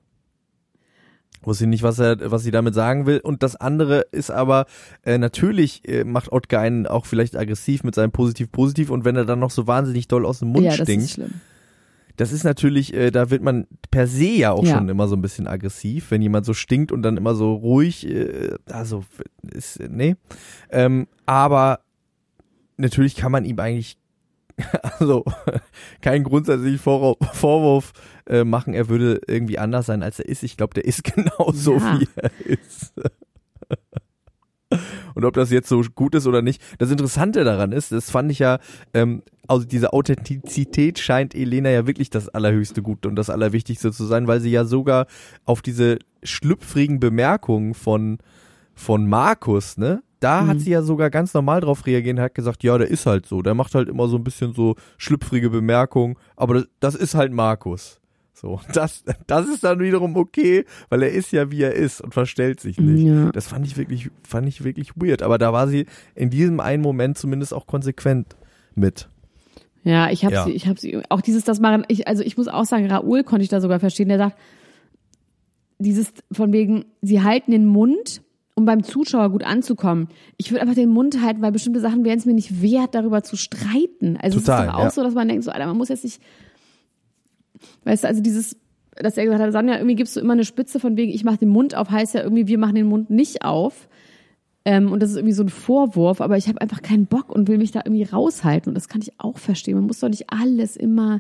Wusste 1.44 1.66
nicht, 1.66 1.82
was 1.82 1.98
er, 1.98 2.30
was 2.30 2.44
sie 2.44 2.52
damit 2.52 2.76
sagen 2.76 3.08
will. 3.08 3.20
Und 3.20 3.42
das 3.42 3.56
andere 3.56 4.02
ist 4.12 4.30
aber, 4.30 4.66
äh, 5.04 5.18
natürlich 5.18 5.88
äh, 5.90 6.04
macht 6.04 6.32
Ottke 6.32 6.60
einen 6.60 6.86
auch 6.86 7.06
vielleicht 7.08 7.36
aggressiv 7.36 7.84
mit 7.84 7.96
seinem 7.96 8.12
Positiv-Positiv 8.12 8.92
und 8.92 9.06
wenn 9.06 9.16
er 9.16 9.26
dann 9.26 9.40
noch 9.40 9.50
so 9.50 9.66
wahnsinnig 9.66 10.08
doll 10.08 10.26
aus 10.26 10.40
dem 10.40 10.50
Mund 10.50 10.66
ja, 10.66 10.78
das 10.78 10.86
stinkt, 10.86 11.06
ist 11.06 11.14
schlimm. 11.14 11.32
das 12.18 12.32
ist 12.32 12.44
natürlich, 12.44 12.94
äh, 12.94 13.10
da 13.10 13.32
wird 13.32 13.42
man 13.42 13.66
per 13.90 14.06
se 14.06 14.26
ja 14.26 14.52
auch 14.52 14.64
Ja. 14.64 14.78
schon 14.78 14.88
immer 14.88 15.08
so 15.08 15.16
ein 15.16 15.22
bisschen 15.24 15.48
aggressiv, 15.48 16.12
wenn 16.12 16.22
jemand 16.22 16.46
so 16.46 16.54
stinkt 16.54 16.92
und 16.92 17.02
dann 17.02 17.18
immer 17.18 17.34
so 17.34 17.56
ruhig, 17.56 18.08
äh, 18.08 18.52
also 18.70 19.04
ist, 19.52 19.80
nee. 19.90 20.18
Ähm, 20.70 21.08
aber 21.26 21.80
natürlich 22.82 23.16
kann 23.16 23.32
man 23.32 23.46
ihm 23.46 23.60
eigentlich, 23.60 23.98
also 25.00 25.24
keinen 26.02 26.24
grundsätzlichen 26.24 26.80
Vorwurf, 26.80 27.18
Vorwurf 27.34 27.94
äh, 28.28 28.44
machen, 28.44 28.74
er 28.74 28.90
würde 28.90 29.22
irgendwie 29.28 29.58
anders 29.58 29.86
sein, 29.86 30.04
als 30.04 30.20
er 30.20 30.28
ist. 30.28 30.44
Ich 30.44 30.58
glaube, 30.58 30.74
der 30.74 30.86
ist 30.86 31.04
genauso, 31.16 31.78
Ja. 31.78 32.00
wie 32.00 32.08
er 32.16 32.32
ist. 32.48 32.94
Und 35.16 35.26
ob 35.26 35.34
das 35.34 35.52
jetzt 35.52 35.68
so 35.68 35.82
gut 35.96 36.16
ist 36.16 36.28
oder 36.28 36.42
nicht. 36.42 36.62
Das 36.78 36.92
Interessante 36.92 37.44
daran 37.44 37.74
ist, 37.74 37.92
das 37.92 38.10
fand 38.10 38.32
ich 38.32 38.40
ja, 38.40 38.60
ähm, 38.94 39.22
also 39.46 39.66
diese 39.66 39.92
Authentizität 39.92 40.98
scheint 40.98 41.36
Elena 41.36 41.70
ja 41.70 41.86
wirklich 41.88 42.10
das 42.10 42.30
allerhöchste 42.30 42.82
Gut 42.82 43.06
und 43.06 43.18
das 43.18 43.30
Allerwichtigste 43.30 43.92
zu 43.92 44.06
sein, 44.06 44.28
weil 44.28 44.40
sie 44.40 44.50
ja 44.52 44.64
sogar 44.64 45.08
auf 45.44 45.62
diese 45.62 46.00
schlüpfrigen 46.24 47.02
Bemerkungen 47.02 47.74
von, 47.74 48.20
von 48.74 49.10
Markus, 49.10 49.78
ne? 49.78 50.02
Da 50.22 50.48
hat 50.48 50.58
Mhm. 50.58 50.60
sie 50.62 50.70
ja 50.72 50.82
sogar 50.84 51.10
ganz 51.10 51.34
normal 51.34 51.60
drauf 51.60 51.86
reagiert 51.86 52.18
und 52.18 52.24
hat 52.24 52.36
gesagt, 52.36 52.64
ja, 52.64 52.78
der 52.78 52.88
ist 52.88 53.06
halt 53.06 53.26
so. 53.26 53.42
Der 53.42 53.54
macht 53.56 53.76
halt 53.76 53.90
immer 53.90 54.08
so 54.08 54.16
ein 54.18 54.24
bisschen 54.24 54.54
so 54.54 54.76
schlüpfrige 54.98 55.50
Bemerkungen, 55.50 56.16
aber 56.38 56.54
das, 56.54 56.68
das 56.80 56.96
ist 56.96 57.16
halt 57.16 57.34
Markus. 57.34 58.00
So, 58.34 58.60
das, 58.74 59.04
das 59.28 59.48
ist 59.50 59.64
dann 59.64 59.80
wiederum 59.80 60.16
okay, 60.16 60.66
weil 60.90 61.04
er 61.04 61.12
ist 61.12 61.32
ja 61.32 61.52
wie 61.52 61.62
er 61.64 61.74
ist 61.74 62.02
und 62.02 62.14
verstellt 62.14 62.60
sich 62.60 62.80
nicht. 62.80 63.04
Ja. 63.06 63.32
Das 63.32 63.48
fand 63.48 63.66
ich 63.68 63.78
wirklich, 63.78 64.10
fand 64.28 64.48
ich 64.48 64.64
wirklich 64.64 64.92
weird. 64.96 65.22
Aber 65.22 65.38
da 65.38 65.52
war 65.54 65.68
sie 65.68 65.86
in 66.16 66.30
diesem 66.30 66.60
einen 66.60 66.82
Moment 66.82 67.18
zumindest 67.18 67.54
auch 67.54 67.68
konsequent 67.68 68.36
mit. 68.76 69.10
Ja, 69.84 70.12
ich 70.12 70.24
habe 70.24 70.36
Ja. 70.36 70.44
sie, 70.46 70.52
ich 70.52 70.68
habe 70.68 70.80
sie, 70.80 71.02
auch 71.10 71.22
dieses, 71.22 71.44
das 71.44 71.60
machen, 71.60 71.84
ich, 71.88 72.08
also 72.08 72.22
ich 72.24 72.38
muss 72.38 72.48
auch 72.48 72.66
sagen, 72.66 72.86
Raoul 72.90 73.24
konnte 73.24 73.42
ich 73.44 73.50
da 73.50 73.60
sogar 73.60 73.80
verstehen, 73.80 74.10
der 74.10 74.20
sagt, 74.20 74.38
dieses 75.80 76.14
von 76.32 76.54
wegen, 76.54 76.86
sie 77.02 77.24
halten 77.24 77.52
den 77.52 77.66
Mund, 77.66 78.22
um 78.56 78.66
beim 78.66 78.84
Zuschauer 78.84 79.30
gut 79.30 79.44
anzukommen. 79.44 80.08
Ich 80.38 80.52
würde 80.52 80.62
einfach 80.62 80.76
den 80.76 80.90
Mund 80.90 81.22
halten, 81.22 81.42
weil 81.42 81.52
bestimmte 81.52 81.80
Sachen 81.80 82.04
wären 82.04 82.18
es 82.18 82.26
mir 82.26 82.34
nicht 82.34 82.62
wert, 82.62 82.96
darüber 82.96 83.24
zu 83.24 83.36
streiten. 83.36 84.18
Also 84.22 84.40
Total, 84.40 84.60
es 84.60 84.66
ist 84.66 84.74
doch 84.74 84.80
auch 84.80 84.84
ja. 84.84 84.92
so, 84.92 85.04
dass 85.04 85.14
man 85.14 85.28
denkt, 85.28 85.44
so, 85.44 85.52
Alter, 85.52 85.68
man 85.68 85.78
muss 85.78 85.90
jetzt 85.90 86.04
nicht, 86.04 86.22
weißt 87.86 88.04
du, 88.04 88.08
also 88.08 88.22
dieses, 88.22 88.58
dass 88.96 89.18
er 89.18 89.26
gesagt 89.26 89.42
hat, 89.42 89.52
Sanja, 89.52 89.76
irgendwie 89.76 89.96
gibst 89.96 90.16
du 90.16 90.20
immer 90.20 90.34
eine 90.34 90.46
Spitze 90.46 90.80
von 90.80 90.98
wegen, 90.98 91.12
ich 91.12 91.24
mache 91.24 91.38
den 91.38 91.50
Mund 91.50 91.76
auf, 91.76 91.90
heißt 91.90 92.14
ja 92.14 92.22
irgendwie, 92.24 92.48
wir 92.48 92.58
machen 92.58 92.76
den 92.76 92.88
Mund 92.88 93.10
nicht 93.10 93.44
auf. 93.44 93.88
Ähm, 94.64 94.92
und 94.92 95.02
das 95.02 95.10
ist 95.12 95.16
irgendwie 95.16 95.34
so 95.34 95.44
ein 95.44 95.50
Vorwurf, 95.50 96.22
aber 96.22 96.38
ich 96.38 96.48
habe 96.48 96.62
einfach 96.62 96.82
keinen 96.82 97.08
Bock 97.08 97.30
und 97.30 97.48
will 97.48 97.58
mich 97.58 97.72
da 97.72 97.82
irgendwie 97.84 98.04
raushalten. 98.04 98.70
Und 98.70 98.76
das 98.76 98.88
kann 98.88 99.02
ich 99.02 99.20
auch 99.20 99.38
verstehen. 99.38 99.76
Man 99.76 99.88
muss 99.88 100.00
doch 100.00 100.10
nicht 100.10 100.30
alles 100.30 100.78
immer. 100.78 101.20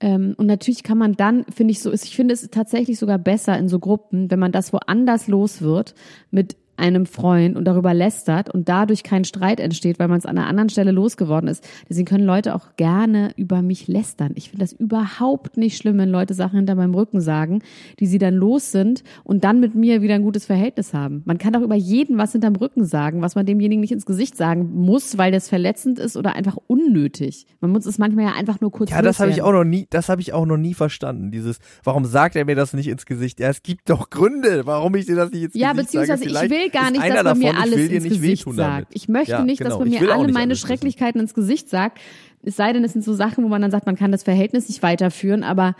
Ähm, 0.00 0.34
und 0.36 0.46
natürlich 0.46 0.82
kann 0.82 0.98
man 0.98 1.14
dann, 1.14 1.44
finde 1.44 1.72
ich 1.72 1.80
so, 1.80 1.92
ich 1.92 2.14
finde 2.14 2.34
es 2.34 2.48
tatsächlich 2.50 2.98
sogar 2.98 3.18
besser 3.18 3.58
in 3.58 3.68
so 3.68 3.78
Gruppen, 3.78 4.30
wenn 4.30 4.38
man 4.38 4.52
das 4.52 4.72
woanders 4.72 5.26
los 5.26 5.62
wird 5.62 5.94
mit 6.30 6.56
einem 6.78 7.06
Freund 7.06 7.56
und 7.56 7.64
darüber 7.64 7.94
lästert 7.94 8.52
und 8.52 8.68
dadurch 8.68 9.02
kein 9.02 9.24
Streit 9.24 9.60
entsteht, 9.60 9.98
weil 9.98 10.08
man 10.08 10.18
es 10.18 10.26
an 10.26 10.38
einer 10.38 10.46
anderen 10.46 10.68
Stelle 10.68 10.90
losgeworden 10.92 11.48
ist. 11.48 11.66
Deswegen 11.88 12.06
können 12.06 12.24
Leute 12.24 12.54
auch 12.54 12.76
gerne 12.76 13.32
über 13.36 13.62
mich 13.62 13.88
lästern. 13.88 14.32
Ich 14.34 14.50
finde 14.50 14.64
das 14.64 14.72
überhaupt 14.72 15.56
nicht 15.56 15.76
schlimm, 15.76 15.98
wenn 15.98 16.10
Leute 16.10 16.34
Sachen 16.34 16.56
hinter 16.56 16.74
meinem 16.74 16.94
Rücken 16.94 17.20
sagen, 17.20 17.62
die 18.00 18.06
sie 18.06 18.18
dann 18.18 18.34
los 18.34 18.72
sind 18.72 19.02
und 19.24 19.44
dann 19.44 19.60
mit 19.60 19.74
mir 19.74 20.02
wieder 20.02 20.14
ein 20.14 20.22
gutes 20.22 20.46
Verhältnis 20.46 20.94
haben. 20.94 21.22
Man 21.24 21.38
kann 21.38 21.54
auch 21.56 21.62
über 21.62 21.74
jeden 21.74 22.18
was 22.18 22.32
hinterm 22.32 22.56
Rücken 22.56 22.84
sagen, 22.84 23.22
was 23.22 23.34
man 23.34 23.46
demjenigen 23.46 23.80
nicht 23.80 23.92
ins 23.92 24.06
Gesicht 24.06 24.36
sagen 24.36 24.70
muss, 24.74 25.18
weil 25.18 25.32
das 25.32 25.48
verletzend 25.48 25.98
ist 25.98 26.16
oder 26.16 26.34
einfach 26.34 26.56
unnötig. 26.66 27.46
Man 27.60 27.70
muss 27.72 27.86
es 27.86 27.98
manchmal 27.98 28.26
ja 28.26 28.32
einfach 28.32 28.60
nur 28.60 28.70
kurz 28.70 28.90
Ja, 28.90 29.02
das 29.02 29.20
habe 29.20 29.30
ich 29.30 29.42
auch 29.42 29.52
noch 29.52 29.64
nie, 29.64 29.86
das 29.90 30.08
habe 30.08 30.20
ich 30.20 30.32
auch 30.32 30.46
noch 30.46 30.56
nie 30.56 30.74
verstanden. 30.74 31.30
Dieses, 31.30 31.58
warum 31.84 32.04
sagt 32.04 32.36
er 32.36 32.44
mir 32.44 32.54
das 32.54 32.72
nicht 32.72 32.88
ins 32.88 33.06
Gesicht? 33.06 33.40
Ja, 33.40 33.48
es 33.48 33.62
gibt 33.62 33.90
doch 33.90 34.10
Gründe, 34.10 34.66
warum 34.66 34.94
ich 34.94 35.06
dir 35.06 35.16
das 35.16 35.30
nicht 35.30 35.42
ins 35.44 35.54
Ja, 35.54 35.72
Gesicht 35.72 35.86
beziehungsweise 35.88 36.18
sage. 36.18 36.30
ich 36.30 36.36
Vielleicht 36.38 36.50
will 36.74 36.80
gar 36.80 36.90
nicht, 36.90 37.02
dass 37.02 37.24
man 37.24 37.38
mir 37.38 37.52
davon, 37.52 37.62
alles 37.62 37.88
ins 37.90 38.04
Gesicht 38.04 38.44
sagt. 38.44 38.58
damit. 38.58 38.86
Ich 38.92 39.08
möchte 39.08 39.32
Ja, 39.32 39.44
nicht, 39.44 39.58
genau. 39.58 39.70
dass 39.70 39.78
man 39.78 39.88
mir 39.88 40.12
alle 40.14 40.32
meine. 40.32 40.56
Schrecklichkeiten 40.56 41.20
ins 41.20 41.34
Gesicht 41.34 41.68
sagt. 41.68 41.98
Es 42.42 42.56
sei 42.56 42.72
denn, 42.72 42.84
es 42.84 42.92
sind 42.92 43.04
so 43.04 43.12
Sachen, 43.14 43.44
wo 43.44 43.48
man 43.48 43.60
dann 43.62 43.70
sagt, 43.70 43.86
man 43.86 43.96
kann 43.96 44.12
das 44.12 44.22
Verhältnis 44.22 44.68
nicht 44.68 44.82
weiterführen, 44.82 45.42
aber 45.42 45.74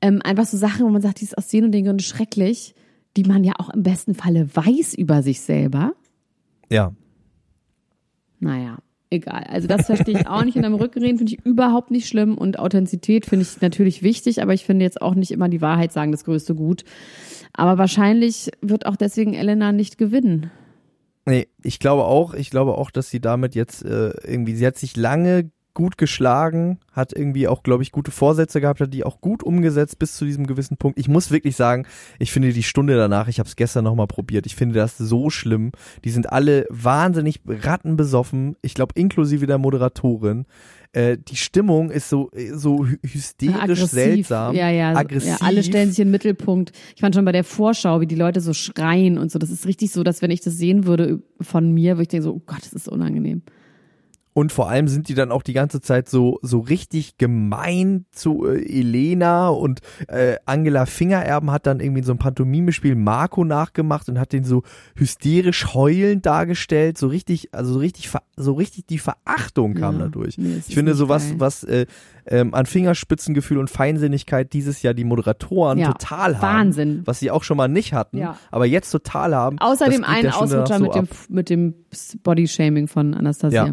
ähm, 0.00 0.20
einfach 0.22 0.46
so 0.46 0.56
Sachen, 0.56 0.84
wo 0.86 0.90
man 0.90 1.02
sagt, 1.02 1.20
die 1.20 1.24
ist 1.24 1.36
aus 1.36 1.48
den 1.48 1.64
und 1.64 1.72
den 1.72 1.84
Gründen 1.84 2.00
schrecklich, 2.02 2.74
die 3.16 3.24
man 3.24 3.44
ja 3.44 3.54
auch 3.58 3.70
im 3.70 3.82
besten 3.82 4.14
Falle 4.14 4.48
weiß 4.54 4.94
über 4.94 5.22
sich 5.22 5.40
selber. 5.40 5.94
Ja, 6.70 6.92
Naja, 8.40 8.78
egal. 9.14 9.44
Also 9.48 9.66
das 9.68 9.86
verstehe 9.86 10.20
ich 10.20 10.26
auch 10.26 10.44
nicht. 10.44 10.56
In 10.56 10.62
deinem 10.62 10.74
Rücken 10.74 11.02
reden 11.02 11.18
finde 11.18 11.32
ich 11.32 11.44
überhaupt 11.44 11.90
nicht 11.90 12.08
schlimm 12.08 12.36
und 12.36 12.58
Authentizität 12.58 13.26
finde 13.26 13.44
ich 13.44 13.60
natürlich 13.60 14.02
wichtig, 14.02 14.42
aber 14.42 14.54
ich 14.54 14.64
finde 14.64 14.84
jetzt 14.84 15.00
auch 15.00 15.14
nicht 15.14 15.30
immer 15.30 15.48
die 15.48 15.60
Wahrheit 15.60 15.92
sagen, 15.92 16.12
das 16.12 16.24
größte 16.24 16.54
Gut. 16.54 16.84
Aber 17.52 17.78
wahrscheinlich 17.78 18.50
wird 18.60 18.86
auch 18.86 18.96
deswegen 18.96 19.34
Elena 19.34 19.72
nicht 19.72 19.98
gewinnen. 19.98 20.50
Nee, 21.26 21.48
ich 21.62 21.78
glaube 21.78 22.04
auch, 22.04 22.34
ich 22.34 22.50
glaube 22.50 22.76
auch, 22.76 22.90
dass 22.90 23.08
sie 23.08 23.20
damit 23.20 23.54
jetzt 23.54 23.84
äh, 23.84 24.10
irgendwie, 24.26 24.54
sie 24.54 24.66
hat 24.66 24.76
sich 24.76 24.96
lange 24.96 25.50
gut 25.74 25.98
geschlagen, 25.98 26.78
hat 26.92 27.12
irgendwie 27.12 27.48
auch, 27.48 27.62
glaube 27.64 27.82
ich, 27.82 27.90
gute 27.92 28.10
Vorsätze 28.12 28.60
gehabt, 28.60 28.80
hat 28.80 28.94
die 28.94 29.04
auch 29.04 29.20
gut 29.20 29.42
umgesetzt 29.42 29.98
bis 29.98 30.14
zu 30.16 30.24
diesem 30.24 30.46
gewissen 30.46 30.76
Punkt. 30.76 30.98
Ich 30.98 31.08
muss 31.08 31.30
wirklich 31.32 31.56
sagen, 31.56 31.86
ich 32.18 32.30
finde 32.32 32.52
die 32.52 32.62
Stunde 32.62 32.96
danach, 32.96 33.28
ich 33.28 33.38
habe 33.40 33.48
es 33.48 33.56
gestern 33.56 33.84
nochmal 33.84 34.06
probiert, 34.06 34.46
ich 34.46 34.54
finde 34.54 34.76
das 34.76 34.96
so 34.96 35.30
schlimm. 35.30 35.72
Die 36.04 36.10
sind 36.10 36.32
alle 36.32 36.66
wahnsinnig 36.70 37.40
rattenbesoffen, 37.46 38.56
ich 38.62 38.74
glaube 38.74 38.92
inklusive 38.96 39.46
der 39.46 39.58
Moderatorin. 39.58 40.46
Äh, 40.92 41.18
die 41.18 41.34
Stimmung 41.34 41.90
ist 41.90 42.08
so, 42.08 42.30
so 42.52 42.84
hy- 42.86 42.98
hysterisch 43.04 43.84
seltsam, 43.86 44.54
Ja, 44.54 44.70
ja, 44.70 44.94
aggressiv. 44.94 45.28
ja. 45.28 45.36
Alle 45.40 45.64
stellen 45.64 45.90
sich 45.90 45.98
in 45.98 46.06
den 46.06 46.12
Mittelpunkt. 46.12 46.70
Ich 46.94 47.00
fand 47.00 47.16
schon 47.16 47.24
bei 47.24 47.32
der 47.32 47.42
Vorschau, 47.42 48.00
wie 48.00 48.06
die 48.06 48.14
Leute 48.14 48.40
so 48.40 48.52
schreien 48.52 49.18
und 49.18 49.32
so. 49.32 49.40
Das 49.40 49.50
ist 49.50 49.66
richtig 49.66 49.90
so, 49.90 50.04
dass 50.04 50.22
wenn 50.22 50.30
ich 50.30 50.40
das 50.40 50.56
sehen 50.56 50.86
würde 50.86 51.20
von 51.40 51.72
mir, 51.74 51.94
würde 51.94 52.02
ich 52.02 52.08
denken 52.08 52.22
so, 52.24 52.34
oh 52.34 52.42
Gott, 52.46 52.60
das 52.62 52.72
ist 52.72 52.84
so 52.84 52.92
unangenehm. 52.92 53.42
Und 54.36 54.50
vor 54.50 54.68
allem 54.68 54.88
sind 54.88 55.08
die 55.08 55.14
dann 55.14 55.30
auch 55.30 55.44
die 55.44 55.52
ganze 55.52 55.80
Zeit 55.80 56.08
so, 56.08 56.40
so 56.42 56.58
richtig 56.58 57.18
gemein 57.18 58.04
zu 58.10 58.44
äh, 58.48 58.64
Elena 58.80 59.48
und 59.48 59.78
äh, 60.08 60.34
Angela 60.44 60.86
Fingererben 60.86 61.52
hat 61.52 61.68
dann 61.68 61.78
irgendwie 61.78 62.00
in 62.00 62.04
so 62.04 62.10
einem 62.10 62.18
Pantomimespiel 62.18 62.96
Marco 62.96 63.44
nachgemacht 63.44 64.08
und 64.08 64.18
hat 64.18 64.32
den 64.32 64.42
so 64.42 64.64
hysterisch 64.96 65.72
heulend 65.72 66.26
dargestellt, 66.26 66.98
so 66.98 67.06
richtig, 67.06 67.54
also 67.54 67.74
so 67.74 67.78
richtig, 67.78 68.10
so 68.36 68.54
richtig 68.54 68.86
die 68.86 68.98
Verachtung 68.98 69.74
kam 69.74 69.98
Ja, 70.00 70.06
dadurch. 70.06 70.36
nee, 70.36 70.56
ich 70.66 70.74
finde 70.74 70.90
nicht 70.92 70.98
so 70.98 71.08
was, 71.08 71.28
geil. 71.28 71.34
was 71.38 71.62
äh, 71.62 71.86
ähm, 72.26 72.54
an 72.54 72.66
Fingerspitzengefühl 72.66 73.58
und 73.58 73.70
Feinsinnigkeit 73.70 74.52
dieses 74.52 74.82
Jahr 74.82 74.94
die 74.94 75.04
Moderatoren 75.04 75.78
Ja, 75.78 75.92
total 75.92 76.34
haben. 76.40 76.42
Wahnsinn. 76.42 77.02
Was 77.04 77.20
sie 77.20 77.30
auch 77.30 77.44
schon 77.44 77.56
mal 77.56 77.68
nicht 77.68 77.92
hatten, 77.92 78.18
Ja. 78.18 78.36
aber 78.50 78.66
jetzt 78.66 78.90
total 78.90 79.32
haben. 79.36 79.60
Außer 79.60 79.88
dem 79.88 80.02
einen 80.02 80.30
Ausrutscher 80.32 80.64
danach 80.64 80.80
mit, 80.80 80.92
so 80.92 81.00
dem, 81.00 81.08
mit 81.28 81.50
dem 81.50 81.74
Bodyshaming 82.24 82.88
von 82.88 83.14
Anastasia. 83.14 83.70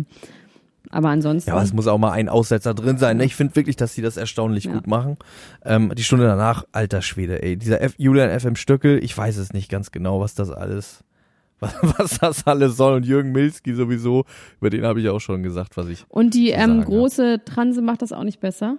Aber 0.91 1.09
ansonsten. 1.09 1.49
Ja, 1.49 1.55
aber 1.55 1.63
es 1.63 1.73
muss 1.73 1.87
auch 1.87 1.97
mal 1.97 2.11
ein 2.11 2.29
Aussetzer 2.29 2.73
drin 2.73 2.97
sein. 2.97 3.17
Ne? 3.17 3.25
Ich 3.25 3.35
finde 3.35 3.55
wirklich, 3.55 3.75
dass 3.77 3.93
sie 3.93 4.01
das 4.01 4.17
erstaunlich 4.17 4.65
Ja. 4.65 4.73
gut 4.73 4.87
machen. 4.87 5.17
Ähm, 5.63 5.93
die 5.95 6.03
Stunde 6.03 6.25
danach, 6.25 6.65
alter 6.73 7.01
Schwede, 7.01 7.41
ey, 7.41 7.55
dieser 7.57 7.81
F 7.81 7.95
Julian 7.97 8.37
FM 8.37 8.55
Stöckel, 8.55 9.03
ich 9.03 9.17
weiß 9.17 9.37
es 9.37 9.53
nicht 9.53 9.69
ganz 9.69 9.91
genau, 9.91 10.19
was 10.19 10.35
das 10.35 10.51
alles, 10.51 11.03
was, 11.61 11.73
was 11.81 12.19
das 12.19 12.47
alles 12.47 12.75
soll. 12.77 12.95
Und 12.95 13.05
Jürgen 13.05 13.31
Milski 13.31 13.73
sowieso, 13.73 14.25
über 14.59 14.69
den 14.69 14.85
habe 14.85 14.99
ich 14.99 15.07
auch 15.09 15.19
schon 15.19 15.43
gesagt, 15.43 15.77
was 15.77 15.87
ich. 15.87 16.05
und 16.09 16.33
die 16.33 16.49
ähm, 16.49 16.83
große 16.83 17.41
Transe 17.45 17.81
macht 17.81 18.01
das 18.01 18.11
auch 18.11 18.23
nicht 18.23 18.39
besser. 18.41 18.77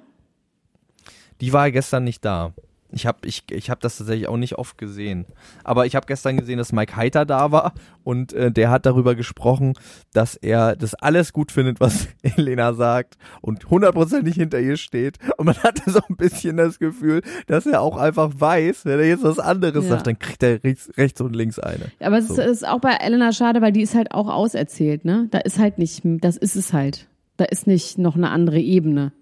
Die 1.41 1.53
war 1.53 1.71
gestern 1.71 2.05
nicht 2.05 2.25
da. 2.25 2.53
Ich 2.93 3.07
habe 3.07 3.27
ich, 3.27 3.45
ich 3.51 3.71
hab 3.71 3.81
das 3.81 3.97
tatsächlich 3.99 4.29
auch 4.29 4.37
nicht 4.37 4.57
oft 4.59 4.77
gesehen. 4.79 5.27
Aber 5.65 5.87
ich 5.87 5.97
habe 5.97 6.07
gestern 6.07 6.37
gesehen, 6.37 6.59
dass 6.59 6.73
Mike 6.73 6.95
Heiter 6.97 7.25
da 7.25 7.51
war 7.53 7.73
und 8.05 8.33
äh, 8.33 8.53
der 8.53 8.71
hat 8.71 8.85
darüber 8.87 9.15
gesprochen, 9.15 9.75
dass 10.13 10.35
er 10.37 10.77
das 10.77 10.95
alles 10.95 11.33
gut 11.33 11.53
findet, 11.53 11.81
was 11.81 12.09
Elena 12.23 12.75
sagt 12.75 13.17
und 13.41 13.71
hundertprozentig 13.71 14.35
hinter 14.35 14.61
ihr 14.61 14.77
steht. 14.77 15.19
Und 15.39 15.47
man 15.47 15.57
hatte 15.63 15.91
so 15.91 16.01
ein 16.09 16.17
bisschen 16.17 16.57
das 16.57 16.79
Gefühl, 16.79 17.23
dass 17.47 17.67
er 17.67 17.81
auch 17.81 17.97
einfach 17.97 18.31
weiß, 18.37 18.85
wenn 18.85 18.99
er 19.01 19.07
jetzt 19.07 19.25
was 19.25 19.39
anderes 19.39 19.85
Ja. 19.85 19.91
sagt, 19.91 20.07
dann 20.07 20.19
kriegt 20.19 20.43
er 20.43 20.63
rechts, 20.63 20.91
rechts 20.97 21.21
und 21.21 21.35
links 21.35 21.59
eine. 21.59 21.87
Aber 22.01 22.19
es 22.19 22.29
So. 22.29 22.35
ist, 22.35 22.47
ist 22.63 22.69
auch 22.69 22.81
bei 22.81 22.93
Elena 22.93 23.33
schade, 23.33 23.61
weil 23.63 23.73
die 23.73 23.83
ist 23.83 23.95
halt 23.95 24.13
auch 24.13 24.29
auserzählt, 24.29 25.05
ne? 25.05 25.29
Da 25.31 25.39
ist 25.39 25.59
halt 25.59 25.79
nicht, 25.79 26.03
das 26.05 26.37
ist 26.37 26.57
es 26.57 26.73
halt. 26.73 27.09
Da 27.39 27.47
ist 27.47 27.67
nicht 27.67 27.97
noch 27.99 28.17
eine 28.17 28.29
andere 28.31 28.59
Ebene. 28.61 29.13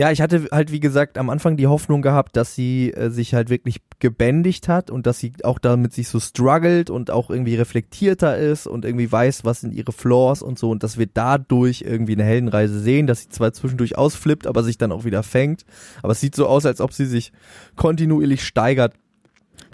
Ja, 0.00 0.10
ich 0.10 0.22
hatte 0.22 0.48
halt, 0.50 0.72
wie 0.72 0.80
gesagt, 0.80 1.18
am 1.18 1.28
Anfang 1.28 1.58
die 1.58 1.66
Hoffnung 1.66 2.00
gehabt, 2.00 2.34
dass 2.34 2.54
sie 2.54 2.90
äh, 2.90 3.10
sich 3.10 3.34
halt 3.34 3.50
wirklich 3.50 3.82
gebändigt 3.98 4.66
hat 4.66 4.90
und 4.90 5.06
dass 5.06 5.18
sie 5.18 5.34
auch 5.42 5.58
damit 5.58 5.92
sich 5.92 6.08
so 6.08 6.18
struggelt 6.18 6.88
und 6.88 7.10
auch 7.10 7.28
irgendwie 7.28 7.54
reflektierter 7.56 8.38
ist 8.38 8.66
und 8.66 8.86
irgendwie 8.86 9.12
weiß, 9.12 9.44
was 9.44 9.60
sind 9.60 9.74
ihre 9.74 9.92
Flaws 9.92 10.40
und 10.40 10.58
so 10.58 10.70
und 10.70 10.82
dass 10.82 10.96
wir 10.96 11.04
dadurch 11.04 11.82
irgendwie 11.82 12.14
eine 12.14 12.24
Heldenreise 12.24 12.80
sehen, 12.80 13.06
dass 13.06 13.24
sie 13.24 13.28
zwar 13.28 13.52
zwischendurch 13.52 13.98
ausflippt, 13.98 14.46
aber 14.46 14.62
sich 14.62 14.78
dann 14.78 14.90
auch 14.90 15.04
wieder 15.04 15.22
fängt. 15.22 15.66
Aber 16.02 16.12
es 16.12 16.20
sieht 16.20 16.34
so 16.34 16.46
aus, 16.46 16.64
als 16.64 16.80
ob 16.80 16.94
sie 16.94 17.04
sich 17.04 17.30
kontinuierlich 17.76 18.42
steigert 18.42 18.94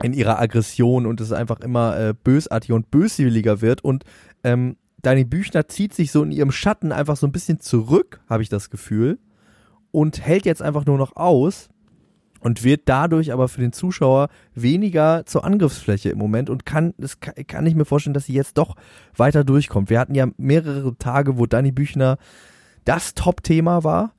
in 0.02 0.12
ihrer 0.12 0.40
Aggression 0.40 1.06
und 1.06 1.20
es 1.20 1.30
einfach 1.30 1.60
immer 1.60 1.96
äh, 2.00 2.14
bösartiger 2.14 2.74
und 2.74 2.90
böswilliger 2.90 3.60
wird 3.60 3.84
und 3.84 4.02
ähm, 4.42 4.74
Dani 5.02 5.22
Büchner 5.24 5.68
zieht 5.68 5.94
sich 5.94 6.10
so 6.10 6.24
in 6.24 6.32
ihrem 6.32 6.50
Schatten 6.50 6.90
einfach 6.90 7.16
so 7.16 7.28
ein 7.28 7.32
bisschen 7.32 7.60
zurück, 7.60 8.22
habe 8.28 8.42
ich 8.42 8.48
das 8.48 8.70
Gefühl 8.70 9.20
und 9.90 10.24
hält 10.24 10.46
jetzt 10.46 10.62
einfach 10.62 10.86
nur 10.86 10.98
noch 10.98 11.16
aus 11.16 11.68
und 12.40 12.62
wird 12.64 12.82
dadurch 12.84 13.32
aber 13.32 13.48
für 13.48 13.60
den 13.60 13.72
Zuschauer 13.72 14.28
weniger 14.54 15.24
zur 15.26 15.44
Angriffsfläche 15.44 16.10
im 16.10 16.18
Moment 16.18 16.50
und 16.50 16.66
kann, 16.66 16.94
das 16.98 17.20
kann, 17.20 17.34
kann 17.46 17.66
ich 17.66 17.74
mir 17.74 17.84
vorstellen, 17.84 18.14
dass 18.14 18.26
sie 18.26 18.34
jetzt 18.34 18.58
doch 18.58 18.76
weiter 19.16 19.44
durchkommt. 19.44 19.90
Wir 19.90 19.98
hatten 19.98 20.14
ja 20.14 20.28
mehrere 20.36 20.96
Tage, 20.96 21.38
wo 21.38 21.46
Dani 21.46 21.72
Büchner 21.72 22.18
das 22.84 23.14
Top-Thema 23.14 23.84
war 23.84 24.12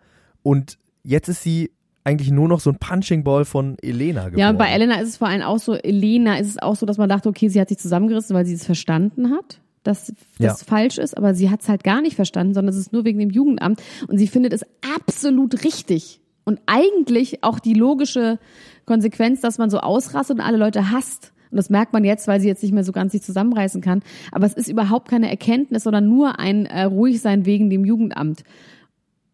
und 0.44 0.78
jetzt 1.04 1.30
ist 1.30 1.44
sie 1.44 1.72
eigentlich 2.04 2.32
nur 2.32 2.48
noch 2.48 2.62
so 2.62 2.70
ein 2.70 2.78
Punching 2.78 3.24
Ball 3.24 3.44
von 3.44 3.78
Elena 3.82 4.26
geworden. 4.26 4.40
Ja, 4.40 4.54
bei 4.54 4.70
Elena 4.70 4.96
ist 5.02 5.10
es 5.10 5.18
vor 5.18 5.28
allem 5.28 5.42
auch 5.42 5.60
so, 5.60 5.74
Elena 5.74 6.38
ist 6.38 6.48
es 6.48 6.58
auch 6.58 6.76
so, 6.76 6.86
dass 6.86 6.98
man 6.98 7.10
dachte, 7.10 7.28
okay, 7.28 7.50
sie 7.50 7.60
hat 7.60 7.68
sich 7.68 7.78
zusammengerissen, 7.78 8.34
weil 8.34 8.46
sie 8.46 8.54
es 8.54 8.66
verstanden 8.66 9.32
hat, 9.32 9.60
dass 9.88 10.14
das 10.40 10.62
Ja. 10.62 10.66
falsch 10.68 10.98
ist, 10.98 11.18
aber 11.18 11.34
sie 11.34 11.50
hat 11.50 11.62
es 11.62 11.70
halt 11.70 11.84
gar 11.84 12.02
nicht 12.02 12.16
verstanden, 12.16 12.54
sondern 12.54 12.74
es 12.74 12.80
ist 12.80 12.94
nur 12.94 13.06
wegen 13.06 13.20
dem 13.20 13.30
Jugendamt 13.32 13.82
und 14.08 14.18
sie 14.18 14.28
findet 14.28 14.54
es 14.54 14.64
absolut 14.96 15.64
richtig 15.64 16.20
und 16.46 16.60
eigentlich 16.66 17.44
auch 17.44 17.60
die 17.60 17.74
logische 17.74 18.40
Konsequenz, 18.86 19.42
dass 19.42 19.58
man 19.58 19.70
so 19.70 19.80
ausrastet 19.80 20.38
und 20.38 20.44
alle 20.46 20.58
Leute 20.58 20.92
hasst. 20.92 21.34
Und 21.52 21.58
das 21.58 21.70
merkt 21.70 21.94
man 21.94 22.04
jetzt, 22.04 22.28
weil 22.28 22.40
sie 22.42 22.48
jetzt 22.48 22.62
nicht 22.62 22.74
mehr 22.74 22.84
so 22.84 22.92
ganz 22.92 23.14
sich 23.14 23.22
zusammenreißen 23.22 23.82
kann. 23.82 24.02
Aber 24.34 24.46
es 24.46 24.54
ist 24.54 24.68
überhaupt 24.68 25.10
keine 25.10 25.30
Erkenntnis, 25.30 25.84
sondern 25.84 26.08
nur 26.08 26.40
ein 26.40 26.66
äh, 26.66 26.84
ruhig 26.84 27.22
sein 27.22 27.46
wegen 27.46 27.70
dem 27.70 27.86
Jugendamt. 27.86 28.44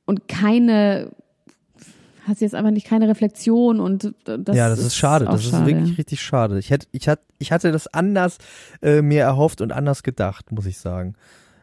Und 0.05 0.27
keine, 0.27 1.11
hat 2.27 2.37
sie 2.37 2.45
jetzt 2.45 2.55
einfach 2.55 2.71
nicht 2.71 2.87
keine 2.87 3.07
Reflexion 3.07 3.79
und 3.79 4.13
das 4.25 4.55
ja, 4.55 4.69
das 4.69 4.79
ist, 4.79 4.95
schade. 4.95 5.27
auch 5.27 5.33
Das 5.33 5.43
ist 5.45 5.51
schade. 5.51 5.65
wirklich 5.65 5.97
richtig 5.97 6.21
schade. 6.21 6.57
Ich 6.59 6.69
hätte, 6.69 6.87
ich 6.91 7.07
hatte, 7.07 7.21
ich 7.39 7.51
hatte 7.51 7.71
das 7.71 7.87
anders 7.87 8.37
äh, 8.81 9.01
mir 9.01 9.21
erhofft 9.23 9.61
und 9.61 9.71
anders 9.71 10.03
gedacht, 10.03 10.51
muss 10.51 10.65
ich 10.65 10.77
sagen. 10.77 11.15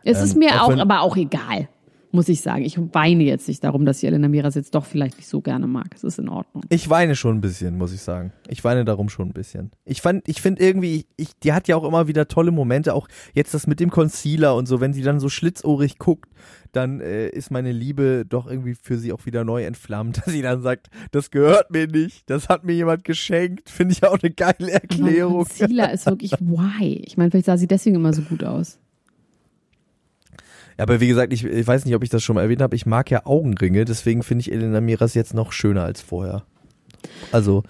Es 0.03 0.21
ist 0.23 0.33
Ähm, 0.35 0.39
mir 0.41 0.55
auch 0.63 0.67
auch, 0.67 0.69
wenn- 0.71 0.81
aber 0.81 1.01
auch 1.03 1.17
egal, 1.17 1.69
muss 2.13 2.29
ich 2.29 2.41
sagen. 2.41 2.65
Ich 2.65 2.79
weine 2.93 3.25
jetzt 3.25 3.49
nicht 3.49 3.63
darum, 3.63 3.85
dass 3.85 4.03
ich 4.03 4.09
Elena 4.09 4.29
Miras 4.29 4.55
jetzt 4.55 4.75
doch 4.75 4.85
vielleicht 4.85 5.17
nicht 5.17 5.29
so 5.29 5.41
gerne 5.41 5.67
mag. 5.67 5.89
Es 5.95 6.05
ist 6.05 6.19
in 6.19 6.29
Ordnung. 6.29 6.65
Ich 6.69 6.89
weine 6.91 7.17
schon 7.17 7.37
ein 7.37 7.41
bisschen, 7.41 7.79
muss 7.79 7.93
ich 7.93 8.03
sagen. 8.03 8.33
Ich 8.49 8.65
weine 8.65 8.85
darum 8.85 9.09
schon 9.09 9.29
ein 9.29 9.33
bisschen. 9.33 9.71
Ich 9.85 10.03
fand, 10.03 10.29
ich 10.29 10.41
finde 10.41 10.63
irgendwie, 10.63 11.07
ich, 11.17 11.39
die 11.43 11.53
hat 11.53 11.69
ja 11.69 11.77
auch 11.77 11.85
immer 11.85 12.09
wieder 12.09 12.29
tolle 12.29 12.51
Momente, 12.51 12.95
auch 12.95 13.09
jetzt 13.33 13.55
das 13.55 13.67
mit 13.67 13.81
dem 13.81 13.91
Concealer 13.91 14.57
und 14.57 14.67
so, 14.67 14.81
wenn 14.81 14.93
sie 14.93 15.03
dann 15.03 15.21
so 15.21 15.29
schlitzohrig 15.29 15.99
guckt, 15.99 16.31
dann 16.73 17.01
äh, 17.01 17.29
ist 17.29 17.51
meine 17.51 17.73
Liebe 17.73 18.25
doch 18.29 18.47
irgendwie 18.47 18.75
für 18.75 18.99
sie 18.99 19.13
auch 19.13 19.27
wieder 19.27 19.45
neu 19.45 19.65
entflammt, 19.65 20.19
dass 20.25 20.33
sie 20.33 20.43
dann 20.43 20.63
sagt, 20.63 20.89
das 21.13 21.31
gehört 21.31 21.71
mir 21.71 21.87
nicht, 21.87 22.29
das 22.29 22.49
hat 22.49 22.65
mir 22.65 22.75
jemand 22.75 23.05
geschenkt, 23.05 23.71
finde 23.71 23.93
ich 23.93 24.05
auch 24.05 24.19
eine 24.21 24.33
geile 24.33 24.73
Erklärung. 24.73 25.45
Concealer 25.45 25.93
ist 25.93 26.07
wirklich 26.07 26.33
why. 26.41 27.03
Ich 27.07 27.17
meine, 27.17 27.31
vielleicht 27.31 27.47
sah 27.47 27.57
sie 27.57 27.69
deswegen 27.69 27.97
immer 27.97 28.13
so 28.13 28.23
gut 28.23 28.43
aus. 28.43 28.80
Aber 30.83 31.01
wie 31.01 31.09
gesagt, 31.09 31.33
ich, 31.33 31.45
ich 31.45 31.67
weiß 31.67 31.85
nicht, 31.85 31.95
ob 31.95 32.03
ich 32.03 32.11
das 32.11 32.23
schon 32.23 32.35
mal 32.35 32.43
erwähnt 32.43 32.63
habe, 32.63 32.75
ich 32.77 32.87
mag 32.87 33.11
ja 33.11 33.27
Augenringe, 33.27 33.85
deswegen 33.85 34.23
finde 34.23 34.41
ich 34.43 34.53
Elena 34.53 34.81
Miras 34.81 35.15
jetzt 35.15 35.35
noch 35.35 35.53
schöner 35.53 35.85
als 35.85 36.01
vorher. 36.01 36.45
Also, 37.33 37.63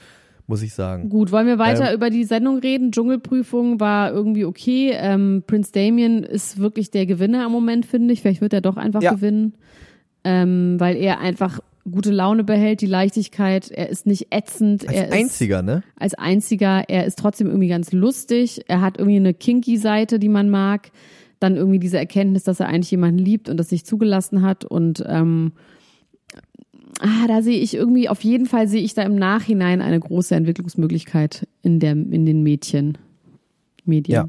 muss 0.46 0.62
ich 0.62 0.74
sagen. 0.74 1.08
Gut, 1.08 1.30
wollen 1.30 1.46
wir 1.46 1.58
weiter 1.58 1.90
Ähm. 1.90 1.94
über 1.94 2.10
die 2.10 2.24
Sendung 2.24 2.58
reden? 2.58 2.90
Dschungelprüfung 2.92 3.78
war 3.80 4.10
irgendwie 4.12 4.44
okay. 4.44 4.92
Ähm, 4.94 5.44
Prince 5.46 5.70
Damien 5.72 6.24
ist 6.24 6.58
wirklich 6.58 6.90
der 6.90 7.06
Gewinner 7.06 7.46
im 7.46 7.52
Moment, 7.52 7.86
finde 7.86 8.12
ich. 8.12 8.22
Vielleicht 8.22 8.40
wird 8.40 8.52
er 8.52 8.60
doch 8.60 8.76
einfach 8.76 9.00
Ja. 9.02 9.12
gewinnen, 9.14 9.54
ähm, 10.24 10.76
weil 10.78 10.96
er 10.96 11.20
einfach 11.20 11.60
gute 11.90 12.10
Laune 12.10 12.44
behält, 12.44 12.80
die 12.80 12.86
Leichtigkeit. 12.86 13.70
Er 13.70 13.88
ist 13.88 14.06
nicht 14.06 14.34
ätzend. 14.34 14.86
Als 14.88 14.96
er 14.96 15.06
ist, 15.08 15.12
einziger, 15.14 15.62
ne? 15.62 15.82
als 15.96 16.14
einziger. 16.14 16.84
Er 16.88 17.06
ist 17.06 17.18
trotzdem 17.18 17.46
irgendwie 17.46 17.68
ganz 17.68 17.92
lustig. 17.92 18.62
Er 18.68 18.80
hat 18.80 18.98
irgendwie 18.98 19.16
eine 19.16 19.34
kinky 19.34 19.76
Seite, 19.76 20.18
die 20.18 20.28
man 20.28 20.50
mag. 20.50 20.90
Dann 21.40 21.56
irgendwie 21.56 21.78
diese 21.78 21.98
Erkenntnis, 21.98 22.44
dass 22.44 22.60
er 22.60 22.68
eigentlich 22.68 22.90
jemanden 22.90 23.18
liebt 23.18 23.48
und 23.48 23.56
das 23.56 23.70
nicht 23.70 23.86
zugelassen 23.86 24.42
hat. 24.42 24.64
Und 24.64 25.02
ähm, 25.06 25.52
ah, 27.00 27.26
da 27.26 27.42
sehe 27.42 27.58
ich 27.58 27.74
irgendwie, 27.74 28.08
auf 28.08 28.22
jeden 28.22 28.46
Fall 28.46 28.68
sehe 28.68 28.82
ich 28.82 28.94
da 28.94 29.02
im 29.02 29.16
Nachhinein 29.16 29.80
eine 29.82 29.98
große 29.98 30.34
Entwicklungsmöglichkeit 30.34 31.48
in, 31.62 31.80
der, 31.80 31.92
in 31.92 32.24
den 32.26 32.42
Mädchen. 32.42 32.98
Medien. 33.84 34.14
Ja. 34.14 34.28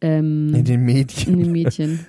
Ähm, 0.00 0.54
In 0.54 0.64
den 0.64 0.84
Medien. 0.84 1.34
in 1.34 1.38
den 1.40 1.52
Mädchen. 1.52 2.06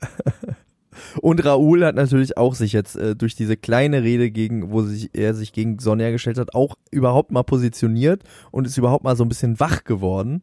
Und 1.20 1.44
Raoul 1.44 1.84
hat 1.84 1.94
natürlich 1.94 2.36
auch 2.36 2.54
sich 2.54 2.72
jetzt 2.72 2.96
äh, 2.96 3.16
durch 3.16 3.34
diese 3.34 3.56
kleine 3.56 4.02
Rede 4.02 4.30
gegen, 4.30 4.70
wo 4.70 4.82
sich, 4.82 5.10
er 5.12 5.34
sich 5.34 5.52
gegen 5.52 5.78
Sonja 5.78 6.10
gestellt 6.10 6.38
hat, 6.38 6.54
auch 6.54 6.76
überhaupt 6.90 7.32
mal 7.32 7.42
positioniert 7.42 8.22
und 8.50 8.66
ist 8.66 8.78
überhaupt 8.78 9.04
mal 9.04 9.16
so 9.16 9.24
ein 9.24 9.28
bisschen 9.28 9.58
wach 9.60 9.84
geworden. 9.84 10.42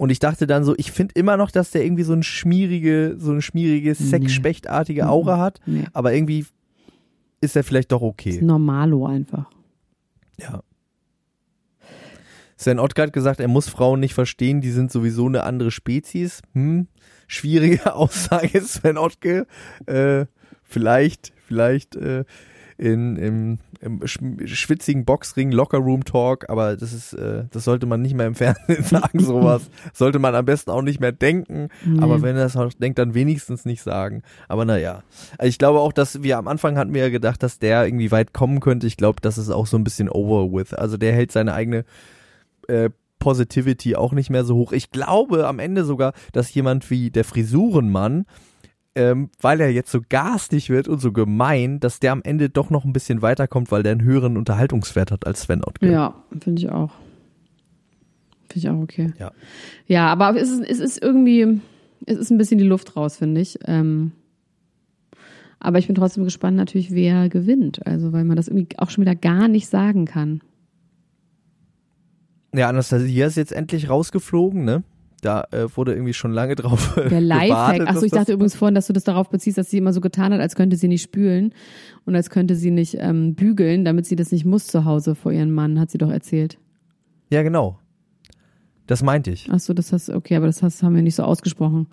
Und 0.00 0.08
ich 0.08 0.18
dachte 0.18 0.46
dann 0.46 0.64
so, 0.64 0.74
ich 0.78 0.92
finde 0.92 1.12
immer 1.14 1.36
noch, 1.36 1.50
dass 1.50 1.72
der 1.72 1.84
irgendwie 1.84 2.04
so 2.04 2.14
ein 2.14 2.22
schmierige, 2.22 3.16
so 3.18 3.32
eine 3.32 3.42
schmierige, 3.42 3.94
sexspechtartige 3.94 5.06
Aura 5.06 5.36
hat, 5.36 5.60
Nee. 5.66 5.88
aber 5.92 6.14
irgendwie 6.14 6.46
ist 7.42 7.54
er 7.54 7.64
vielleicht 7.64 7.92
doch 7.92 8.00
Ist 8.00 8.08
okay. 8.08 8.38
Normalo 8.40 9.04
einfach. 9.04 9.50
Ja. 10.38 10.62
Sven 12.56 12.78
Ottgart 12.78 13.08
hat 13.08 13.12
gesagt, 13.12 13.40
er 13.40 13.48
muss 13.48 13.68
Frauen 13.68 14.00
nicht 14.00 14.14
verstehen, 14.14 14.62
die 14.62 14.70
sind 14.70 14.90
sowieso 14.90 15.26
eine 15.26 15.42
andere 15.42 15.70
Spezies. 15.70 16.40
Hm, 16.54 16.88
schwierige 17.26 17.94
Aussage, 17.94 18.58
Sven 18.62 18.96
Ottke. 18.96 19.46
Äh, 19.84 20.24
vielleicht, 20.62 21.34
vielleicht 21.46 21.96
äh, 21.96 22.24
in, 22.78 23.16
im, 23.16 23.58
im 23.80 24.06
schwitzigen 24.06 25.04
Boxring, 25.06 25.52
Lockerroom 25.52 26.04
Talk, 26.04 26.48
aber 26.50 26.76
das 26.76 26.92
ist, 26.92 27.14
äh, 27.14 27.44
das 27.50 27.64
sollte 27.64 27.86
man 27.86 28.02
nicht 28.02 28.14
mehr 28.14 28.26
im 28.26 28.34
Fernsehen 28.34 28.82
sagen, 28.84 29.20
sowas. 29.20 29.70
Sollte 29.94 30.18
man 30.18 30.34
am 30.34 30.44
besten 30.44 30.70
auch 30.70 30.82
nicht 30.82 31.00
mehr 31.00 31.12
denken. 31.12 31.68
Aber 32.00 32.18
Nee. 32.18 32.22
wenn 32.22 32.36
er 32.36 32.42
das 32.44 32.56
auch 32.56 32.70
denkt, 32.74 32.98
dann 32.98 33.14
wenigstens 33.14 33.64
nicht 33.64 33.82
sagen. 33.82 34.22
Aber 34.48 34.64
naja. 34.66 35.02
Also 35.38 35.48
ich 35.48 35.58
glaube 35.58 35.80
auch, 35.80 35.92
dass 35.94 36.22
wir 36.22 36.36
am 36.36 36.46
Anfang 36.48 36.76
hatten 36.76 36.92
wir 36.92 37.02
ja 37.02 37.08
gedacht, 37.08 37.42
dass 37.42 37.58
der 37.58 37.86
irgendwie 37.86 38.10
weit 38.10 38.34
kommen 38.34 38.60
könnte. 38.60 38.86
Ich 38.86 38.96
glaube, 38.98 39.20
das 39.22 39.38
ist 39.38 39.48
auch 39.50 39.66
so 39.66 39.78
ein 39.78 39.84
bisschen 39.84 40.08
over 40.10 40.52
with. 40.52 40.74
Also 40.74 40.96
der 40.98 41.12
hält 41.14 41.32
seine 41.32 41.54
eigene 41.54 41.84
äh, 42.68 42.90
Positivity 43.18 43.96
auch 43.96 44.12
nicht 44.12 44.30
mehr 44.30 44.44
so 44.44 44.56
hoch. 44.56 44.72
Ich 44.72 44.90
glaube 44.90 45.46
am 45.46 45.58
Ende 45.58 45.84
sogar, 45.84 46.12
dass 46.32 46.52
jemand 46.52 46.90
wie 46.90 47.10
der 47.10 47.24
Frisurenmann, 47.24 48.26
ähm, 49.00 49.30
weil 49.40 49.60
er 49.60 49.70
jetzt 49.70 49.90
so 49.90 50.00
garstig 50.06 50.68
wird 50.68 50.86
und 50.86 51.00
so 51.00 51.10
gemein, 51.10 51.80
dass 51.80 52.00
der 52.00 52.12
am 52.12 52.20
Ende 52.22 52.50
doch 52.50 52.68
noch 52.68 52.84
ein 52.84 52.92
bisschen 52.92 53.22
weiterkommt, 53.22 53.72
weil 53.72 53.82
der 53.82 53.92
einen 53.92 54.02
höheren 54.02 54.36
Unterhaltungswert 54.36 55.10
hat 55.10 55.26
als 55.26 55.42
Sven 55.42 55.64
Ottke. 55.64 55.90
Ja, 55.90 56.14
finde 56.38 56.60
ich 56.60 56.70
auch. 56.70 56.92
Finde 58.50 58.58
ich 58.58 58.68
auch 58.68 58.82
okay. 58.82 59.12
Ja. 59.18 59.32
Ja, 59.86 60.06
aber 60.08 60.36
es 60.38 60.50
ist, 60.50 60.62
es 60.68 60.80
ist 60.80 61.02
irgendwie, 61.02 61.60
es 62.04 62.18
ist 62.18 62.30
ein 62.30 62.36
bisschen 62.36 62.58
die 62.58 62.64
Luft 62.64 62.94
raus, 62.94 63.16
finde 63.16 63.40
ich. 63.40 63.58
Ähm, 63.64 64.12
aber 65.60 65.78
ich 65.78 65.86
bin 65.86 65.96
trotzdem 65.96 66.24
gespannt 66.24 66.56
natürlich, 66.56 66.90
wer 66.90 67.28
gewinnt. 67.30 67.86
Also, 67.86 68.12
weil 68.12 68.24
man 68.24 68.36
das 68.36 68.48
irgendwie 68.48 68.78
auch 68.78 68.90
schon 68.90 69.02
wieder 69.02 69.14
gar 69.14 69.48
nicht 69.48 69.68
sagen 69.68 70.04
kann. 70.04 70.42
Ja, 72.54 72.68
Anastasia 72.68 73.26
ist 73.26 73.36
jetzt 73.36 73.52
endlich 73.52 73.88
rausgeflogen, 73.88 74.64
ne? 74.64 74.82
Da 75.20 75.44
äh, 75.50 75.66
wurde 75.76 75.92
irgendwie 75.92 76.14
schon 76.14 76.32
lange 76.32 76.54
drauf 76.54 76.94
Der 77.10 77.20
Lifehack. 77.20 77.88
Achso, 77.88 78.04
ich 78.04 78.12
dachte 78.12 78.32
übrigens 78.32 78.54
vorhin, 78.54 78.74
dass 78.74 78.86
du 78.86 78.92
das 78.92 79.04
darauf 79.04 79.28
beziehst, 79.28 79.58
dass 79.58 79.70
sie 79.70 79.78
immer 79.78 79.92
so 79.92 80.00
getan 80.00 80.32
hat, 80.32 80.40
als 80.40 80.54
könnte 80.54 80.76
sie 80.76 80.88
nicht 80.88 81.02
spülen 81.02 81.52
und 82.06 82.14
als 82.16 82.30
könnte 82.30 82.54
sie 82.54 82.70
nicht 82.70 82.96
ähm, 82.98 83.34
bügeln, 83.34 83.84
damit 83.84 84.06
sie 84.06 84.16
das 84.16 84.32
nicht 84.32 84.44
muss 84.44 84.66
zu 84.66 84.84
Hause 84.84 85.14
vor 85.14 85.32
ihrem 85.32 85.52
Mann, 85.52 85.78
hat 85.78 85.90
sie 85.90 85.98
doch 85.98 86.10
erzählt. 86.10 86.58
Ja, 87.30 87.42
genau. 87.42 87.78
Das 88.86 89.02
meinte 89.02 89.30
ich. 89.30 89.50
Achso, 89.50 89.72
das 89.72 89.92
hast 89.92 90.10
okay, 90.10 90.36
aber 90.36 90.46
das 90.46 90.62
hast, 90.62 90.82
haben 90.82 90.96
wir 90.96 91.02
nicht 91.02 91.14
so 91.14 91.22
ausgesprochen. 91.22 91.86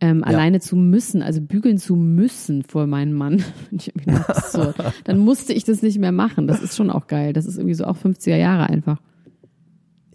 Ähm, 0.00 0.22
Alleine 0.22 0.60
zu 0.60 0.76
müssen, 0.76 1.22
also 1.22 1.40
bügeln 1.40 1.78
zu 1.78 1.96
müssen 1.96 2.62
vor 2.62 2.86
meinem 2.86 3.14
Mann, 3.14 3.42
ich 3.72 3.88
irgendwie 3.88 4.12
absurd. 4.12 4.76
Dann 5.04 5.18
musste 5.18 5.52
ich 5.52 5.64
das 5.64 5.82
nicht 5.82 5.98
mehr 5.98 6.12
machen. 6.12 6.46
Das 6.46 6.62
ist 6.62 6.76
schon 6.76 6.90
auch 6.90 7.08
geil. 7.08 7.32
Das 7.32 7.46
ist 7.46 7.56
irgendwie 7.56 7.74
so 7.74 7.84
auch 7.84 7.96
50er 7.96 8.36
Jahre 8.36 8.68
einfach. 8.68 9.00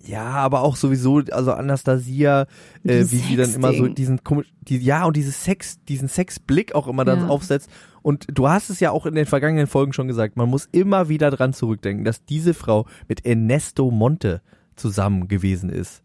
Ja, 0.05 0.25
aber 0.25 0.61
auch 0.61 0.75
sowieso, 0.75 1.21
also 1.31 1.53
Anastasia, 1.53 2.41
äh, 2.83 2.99
wie 2.99 3.03
sie 3.03 3.35
dann 3.37 3.53
immer 3.53 3.73
so 3.73 3.87
diesen 3.87 4.23
komisch, 4.23 4.51
die, 4.61 4.77
ja 4.77 5.05
und 5.05 5.15
dieses 5.15 5.43
Sex, 5.43 5.81
diesen 5.85 6.09
Sexblick 6.09 6.75
auch 6.75 6.87
immer 6.87 7.05
dann 7.05 7.21
Ja. 7.21 7.27
aufsetzt. 7.27 7.69
Und 8.01 8.27
du 8.33 8.49
hast 8.49 8.69
es 8.69 8.81
ja 8.81 8.91
auch 8.91 9.05
in 9.05 9.15
den 9.15 9.25
vergangenen 9.25 9.67
Folgen 9.67 9.93
schon 9.93 10.07
gesagt, 10.09 10.35
man 10.35 10.49
muss 10.49 10.67
immer 10.73 11.07
wieder 11.07 11.31
dran 11.31 11.53
zurückdenken, 11.53 12.03
dass 12.03 12.25
diese 12.25 12.53
Frau 12.53 12.85
mit 13.07 13.25
Ernesto 13.25 13.91
Monte 13.91 14.41
zusammen 14.75 15.29
gewesen 15.29 15.69
ist. 15.69 16.03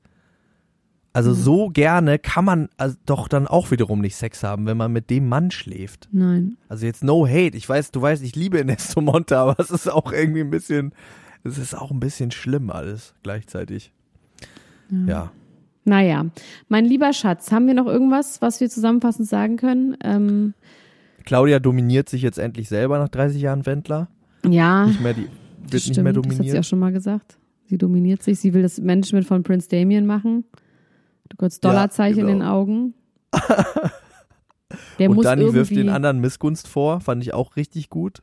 Also 1.13 1.35
so 1.35 1.69
gerne 1.69 2.21
kann 2.21 2.45
man 2.45 2.69
also 2.77 2.95
doch 3.05 3.27
dann 3.27 3.49
auch 3.49 3.73
wiederum 3.73 4.01
nicht 4.01 4.15
Sex 4.15 4.45
haben, 4.45 4.67
wenn 4.67 4.77
man 4.77 4.93
mit 4.93 5.11
dem 5.11 5.29
Mann 5.29 5.51
schläft. 5.51 6.09
Nein. 6.13 6.57
Also 6.69 6.87
jetzt 6.87 7.03
no 7.03 7.27
hate. 7.27 7.57
Ich 7.57 7.69
weiß, 7.69 7.91
du 7.91 8.01
weißt, 8.01 8.23
ich 8.23 8.37
liebe 8.37 8.59
Ernesto 8.59 9.01
Monte, 9.01 9.37
aber 9.39 9.59
es 9.59 9.71
ist 9.73 9.91
auch 9.91 10.13
irgendwie 10.13 10.43
ein 10.43 10.51
bisschen, 10.51 10.93
es 11.45 11.59
ist 11.59 11.75
auch 11.75 11.91
ein 11.91 12.01
bisschen 12.01 12.31
schlimm 12.31 12.71
alles 12.71 13.15
gleichzeitig. 13.23 13.93
Ja. 15.07 15.31
Naja, 15.85 16.27
mein 16.69 16.85
lieber 16.85 17.13
Schatz, 17.13 17.51
haben 17.51 17.67
wir 17.67 17.75
noch 17.75 17.87
irgendwas, 17.87 18.43
was 18.43 18.61
wir 18.61 18.69
zusammenfassend 18.69 19.27
sagen 19.29 19.57
können? 19.57 19.97
Ähm, 20.03 20.55
Claudia 21.25 21.59
dominiert 21.61 22.09
sich 22.09 22.23
jetzt 22.23 22.39
endlich 22.39 22.69
selber 22.69 22.99
nach 22.99 23.09
30 23.09 23.41
Jahren 23.41 23.65
Wendler. 23.67 24.09
ja, 24.47 24.87
Nicht 24.87 25.01
mehr 25.01 25.15
die, 25.15 25.29
wird 25.63 25.73
nicht 25.73 25.83
stimmt, 25.85 26.05
mehr 26.05 26.13
das 26.13 26.25
hat 26.25 26.25
sie 26.25 26.31
auch 26.31 26.39
dominiert. 26.39 26.67
schon 26.67 26.79
mal 26.79 26.93
gesagt. 26.93 27.39
Sie 27.67 27.79
dominiert 27.79 28.23
sich, 28.23 28.39
sie 28.41 28.55
will 28.55 28.63
das 28.63 28.79
Management 28.81 29.27
von 29.27 29.43
Prince 29.43 29.69
Damien 29.69 30.07
machen. 30.07 30.45
Du 31.29 31.37
kurz 31.37 31.61
Dollarzeichen 31.61 32.21
genau. 32.21 32.33
in 32.33 32.39
den 32.39 32.47
Augen. 32.49 32.95
Der 34.99 35.11
Und 35.11 35.17
muss 35.17 35.25
Dani 35.25 35.53
wirft 35.53 35.71
den 35.75 35.89
anderen 35.89 36.21
Missgunst 36.21 36.69
vor, 36.69 37.01
fand 37.01 37.23
ich 37.23 37.33
auch 37.33 37.57
richtig 37.57 37.89
gut. 37.91 38.23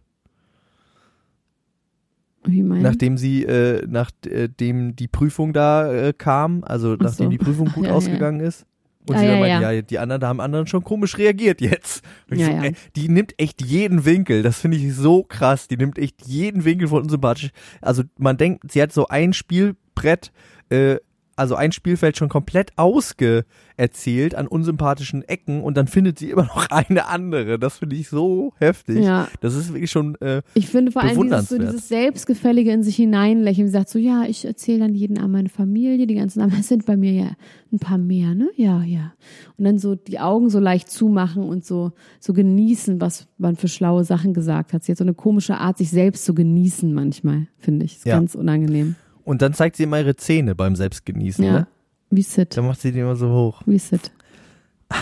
Nachdem 2.48 3.18
sie, 3.18 3.44
äh, 3.44 3.86
nachdem 3.88 4.96
die 4.96 5.08
Prüfung 5.08 5.54
da 5.54 5.92
äh, 5.92 6.14
kam, 6.14 6.64
also 6.64 6.94
Ach 6.94 6.98
nachdem 7.04 7.26
so. 7.26 7.30
die 7.30 7.38
Prüfung 7.38 7.68
gut 7.72 7.84
Ja, 7.86 7.90
ja. 7.92 7.96
ausgegangen 7.96 8.40
ist. 8.40 8.66
Und 9.08 9.16
Ah, 9.16 9.20
sie 9.20 9.26
ja, 9.26 9.32
dann 9.32 9.40
meinte, 9.42 9.64
ja. 9.64 9.72
ja. 9.72 9.82
die 9.84 10.00
anderen, 10.00 10.20
da 10.22 10.28
haben 10.30 10.40
anderen 10.42 10.66
schon 10.66 10.84
komisch 10.84 11.18
reagiert 11.20 11.62
jetzt. 11.62 12.04
Ja, 12.32 12.46
so, 12.46 12.52
ja. 12.52 12.64
ey, 12.64 12.74
die 12.96 13.08
nimmt 13.10 13.36
echt 13.38 13.64
jeden 13.64 14.04
Winkel, 14.06 14.42
das 14.42 14.60
finde 14.60 14.78
ich 14.78 14.96
so 14.96 15.24
krass. 15.24 15.68
Die 15.68 15.78
nimmt 15.78 16.00
echt 16.00 16.26
jeden 16.26 16.66
Winkel 16.66 16.88
von 16.88 17.04
unsympathisch. 17.04 17.50
Also 17.82 18.02
man 18.18 18.38
denkt, 18.38 18.72
sie 18.72 18.82
hat 18.82 18.92
so 18.92 19.08
ein 19.08 19.34
Spielbrett, 19.34 20.32
äh, 20.70 20.96
also 21.36 21.56
ein 21.56 21.72
Spielfeld 21.72 22.18
schon 22.18 22.30
komplett 22.30 22.72
ausgeerzählt 22.78 24.36
an 24.36 24.48
unsympathischen 24.48 25.24
Ecken 25.28 25.62
und 25.62 25.76
dann 25.78 25.88
findet 25.88 26.20
sie 26.20 26.30
immer 26.32 26.44
noch 26.44 26.68
eine 26.70 27.08
andere. 27.08 27.60
Das 27.60 27.80
finde 27.80 27.96
ich 27.96 28.10
so 28.10 28.54
heftig. 28.58 29.04
Ja. 29.04 29.28
Das 29.42 29.54
ist 29.56 29.74
wirklich 29.74 29.92
schon, 29.92 30.16
äh, 30.22 30.42
Ich 30.54 30.68
finde 30.68 30.92
vor 30.92 31.02
allem 31.04 31.22
dieses, 31.22 31.50
so 31.50 31.58
dieses 31.58 31.88
Selbstgefällige 31.88 32.72
in 32.72 32.84
sich 32.84 32.96
hineinlächeln. 32.96 33.68
Sie 33.68 33.74
sagt 33.74 33.90
so, 33.90 34.00
ja, 34.00 34.24
ich 34.28 34.46
erzähle 34.46 34.80
dann 34.80 34.96
jeden 34.96 35.18
Abend 35.18 35.34
meine 35.34 35.50
Familie, 35.50 36.08
die 36.08 36.16
ganzen. 36.16 36.42
Es 36.58 36.68
sind 36.70 36.86
bei 36.86 36.96
mir 36.98 37.12
ja 37.12 37.30
ein 37.72 37.80
paar 37.80 37.98
mehr, 37.98 38.34
ne? 38.34 38.50
Ja, 38.56 38.82
ja. 38.84 39.14
Und 39.58 39.66
dann 39.66 39.78
so 39.78 39.96
die 39.96 40.20
Augen 40.20 40.50
so 40.50 40.60
leicht 40.60 40.90
zumachen 40.90 41.44
und 41.44 41.66
so, 41.66 41.92
so 42.20 42.34
genießen, 42.34 43.02
was 43.02 43.28
man 43.38 43.56
für 43.56 43.68
schlaue 43.68 44.04
Sachen 44.04 44.34
gesagt 44.34 44.74
hat. 44.74 44.84
Sie 44.84 44.92
hat 44.92 44.98
so 44.98 45.04
eine 45.04 45.14
komische 45.14 45.58
Art, 45.58 45.78
sich 45.78 45.90
selbst 45.90 46.26
zu 46.26 46.34
genießen 46.34 46.94
manchmal, 46.94 47.48
finde 47.58 47.86
ich. 47.86 47.98
Ist 47.98 48.06
Ja. 48.06 48.16
ganz 48.16 48.36
unangenehm. 48.36 48.96
Und 49.26 49.42
dann 49.42 49.54
zeigt 49.54 49.76
sie 49.76 49.84
immer 49.84 50.00
ihre 50.00 50.16
Zähne 50.16 50.56
beim 50.56 50.76
Selbstgenießen, 50.76 51.44
Ja. 51.44 51.52
ne? 51.52 51.68
Wie 52.12 52.22
Sid. 52.22 52.56
Dann 52.56 52.68
macht 52.68 52.80
sie 52.80 52.92
die 52.92 53.00
immer 53.00 53.16
so 53.16 53.30
hoch. 53.30 53.62
Wie 53.66 53.80
Sid. 53.80 54.12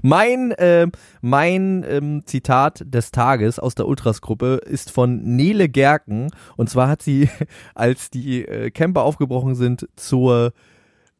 Mein, 0.00 0.52
äh, 0.52 0.86
mein 1.22 1.84
ähm, 1.88 2.22
Zitat 2.24 2.84
des 2.86 3.10
Tages 3.10 3.58
aus 3.58 3.74
der 3.74 3.88
Ultras-Gruppe 3.88 4.60
ist 4.64 4.92
von 4.92 5.22
Nele 5.24 5.68
Gerken. 5.68 6.30
Und 6.56 6.70
zwar 6.70 6.88
hat 6.88 7.02
sie, 7.02 7.28
als 7.74 8.10
die 8.10 8.44
äh, 8.46 8.70
Camper 8.70 9.02
aufgebrochen 9.02 9.56
sind 9.56 9.88
zur, 9.96 10.52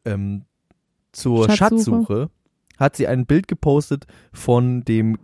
ähm, 0.05 0.43
zur 1.11 1.43
Schatzsuche. 1.49 1.57
Schatzsuche, 1.57 2.29
hat 2.77 2.95
sie 2.95 3.07
ein 3.07 3.25
Bild 3.25 3.49
gepostet 3.49 4.05
von 4.31 4.85
dem 4.85 5.17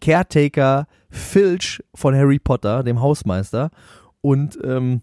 Caretaker 0.00 0.86
Filch 1.10 1.80
von 1.94 2.14
Harry 2.16 2.40
Potter, 2.40 2.82
dem 2.82 3.00
Hausmeister. 3.00 3.70
Und 4.24 4.58
ähm, 4.64 5.02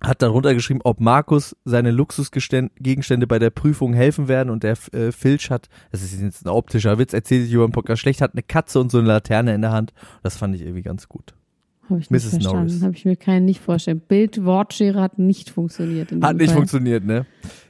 hat 0.00 0.20
darunter 0.20 0.52
geschrieben, 0.52 0.80
ob 0.82 0.98
Markus 0.98 1.56
seine 1.64 1.92
Luxusgegenstände 1.92 3.28
bei 3.28 3.38
der 3.38 3.50
Prüfung 3.50 3.94
helfen 3.94 4.26
werden 4.26 4.50
und 4.50 4.64
der 4.64 4.76
äh, 4.92 5.12
Filch 5.12 5.48
hat, 5.48 5.68
das 5.92 6.02
ist 6.02 6.20
jetzt 6.20 6.44
ein 6.44 6.48
optischer 6.48 6.98
Witz, 6.98 7.12
erzählt 7.12 7.44
sich 7.44 7.52
über 7.52 7.64
den 7.68 7.70
Podcast 7.70 8.02
schlecht, 8.02 8.20
hat 8.20 8.32
eine 8.32 8.42
Katze 8.42 8.80
und 8.80 8.90
so 8.90 8.98
eine 8.98 9.06
Laterne 9.06 9.54
in 9.54 9.60
der 9.60 9.70
Hand. 9.70 9.92
Das 10.24 10.36
fand 10.36 10.56
ich 10.56 10.62
irgendwie 10.62 10.82
ganz 10.82 11.08
gut. 11.08 11.34
Habe 11.88 12.00
ich 12.00 12.10
nicht 12.10 12.24
Mrs. 12.24 12.30
verstanden. 12.30 12.82
Habe 12.82 12.94
ich 12.96 13.04
mir 13.04 13.14
keinen 13.14 13.44
nicht 13.44 13.60
vorstellen. 13.60 14.00
Bild-Wortschere 14.00 15.00
hat 15.00 15.20
nicht 15.20 15.50
funktioniert. 15.50 16.10
Hat 16.20 16.36
nicht 16.36 16.48
Fall. 16.48 16.56
funktioniert, 16.56 17.04
ne? 17.04 17.24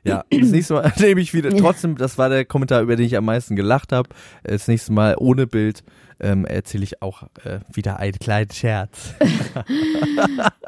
Ja, 0.04 0.24
das 0.30 0.50
nächste 0.50 0.74
Mal 0.74 0.92
nehme 1.00 1.20
ich 1.20 1.32
wieder, 1.32 1.50
trotzdem, 1.50 1.96
das 1.96 2.18
war 2.18 2.28
der 2.28 2.44
Kommentar, 2.44 2.82
über 2.82 2.96
den 2.96 3.06
ich 3.06 3.16
am 3.16 3.24
meisten 3.24 3.54
gelacht 3.54 3.92
habe. 3.92 4.08
Das 4.42 4.66
nächste 4.66 4.92
Mal 4.92 5.14
ohne 5.18 5.46
Bild 5.46 5.84
ähm, 6.18 6.44
erzähle 6.44 6.84
ich 6.84 7.02
auch 7.02 7.24
äh, 7.44 7.60
wieder 7.72 7.98
einen 7.98 8.18
kleinen 8.18 8.50
Scherz. 8.50 9.14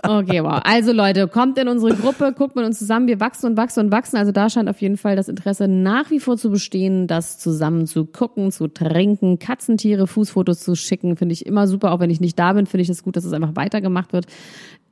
Okay, 0.07 0.43
wow. 0.43 0.61
Also 0.65 0.93
Leute, 0.93 1.29
kommt 1.29 1.57
in 1.57 1.67
unsere 1.67 1.95
Gruppe, 1.95 2.35
guckt 2.37 2.57
mit 2.57 2.67
uns 2.67 2.79
zusammen. 2.79 3.07
Wir 3.07 3.21
wachsen 3.21 3.47
und 3.47 3.57
wachsen 3.57 3.87
und 3.87 3.91
wachsen. 3.91 4.19
Also 4.19 4.33
da 4.33 4.51
scheint 4.51 4.69
auf 4.69 4.83
jeden 4.83 4.99
Fall 4.99 5.17
das 5.17 5.29
Interesse 5.29 5.67
nach 5.67 6.11
wie 6.11 6.21
vor 6.21 6.37
zu 6.37 6.51
bestehen, 6.51 7.07
das 7.07 7.39
zusammen 7.39 7.87
zu 7.87 8.05
gucken, 8.05 8.53
zu 8.53 8.69
trinken, 8.69 9.39
Katzentiere, 9.39 10.07
Fußfotos 10.07 10.61
zu 10.61 10.75
schicken. 10.75 11.17
Finde 11.17 11.33
ich 11.33 11.47
immer 11.47 11.67
super. 11.67 11.91
Auch 11.93 12.01
wenn 12.01 12.11
ich 12.11 12.21
nicht 12.21 12.39
da 12.39 12.53
bin, 12.53 12.67
finde 12.67 12.83
ich 12.83 12.91
es 12.91 12.99
das 12.99 13.05
gut, 13.05 13.17
dass 13.17 13.25
es 13.25 13.33
einfach 13.33 13.57
weitergemacht 13.57 14.13
wird. 14.13 14.27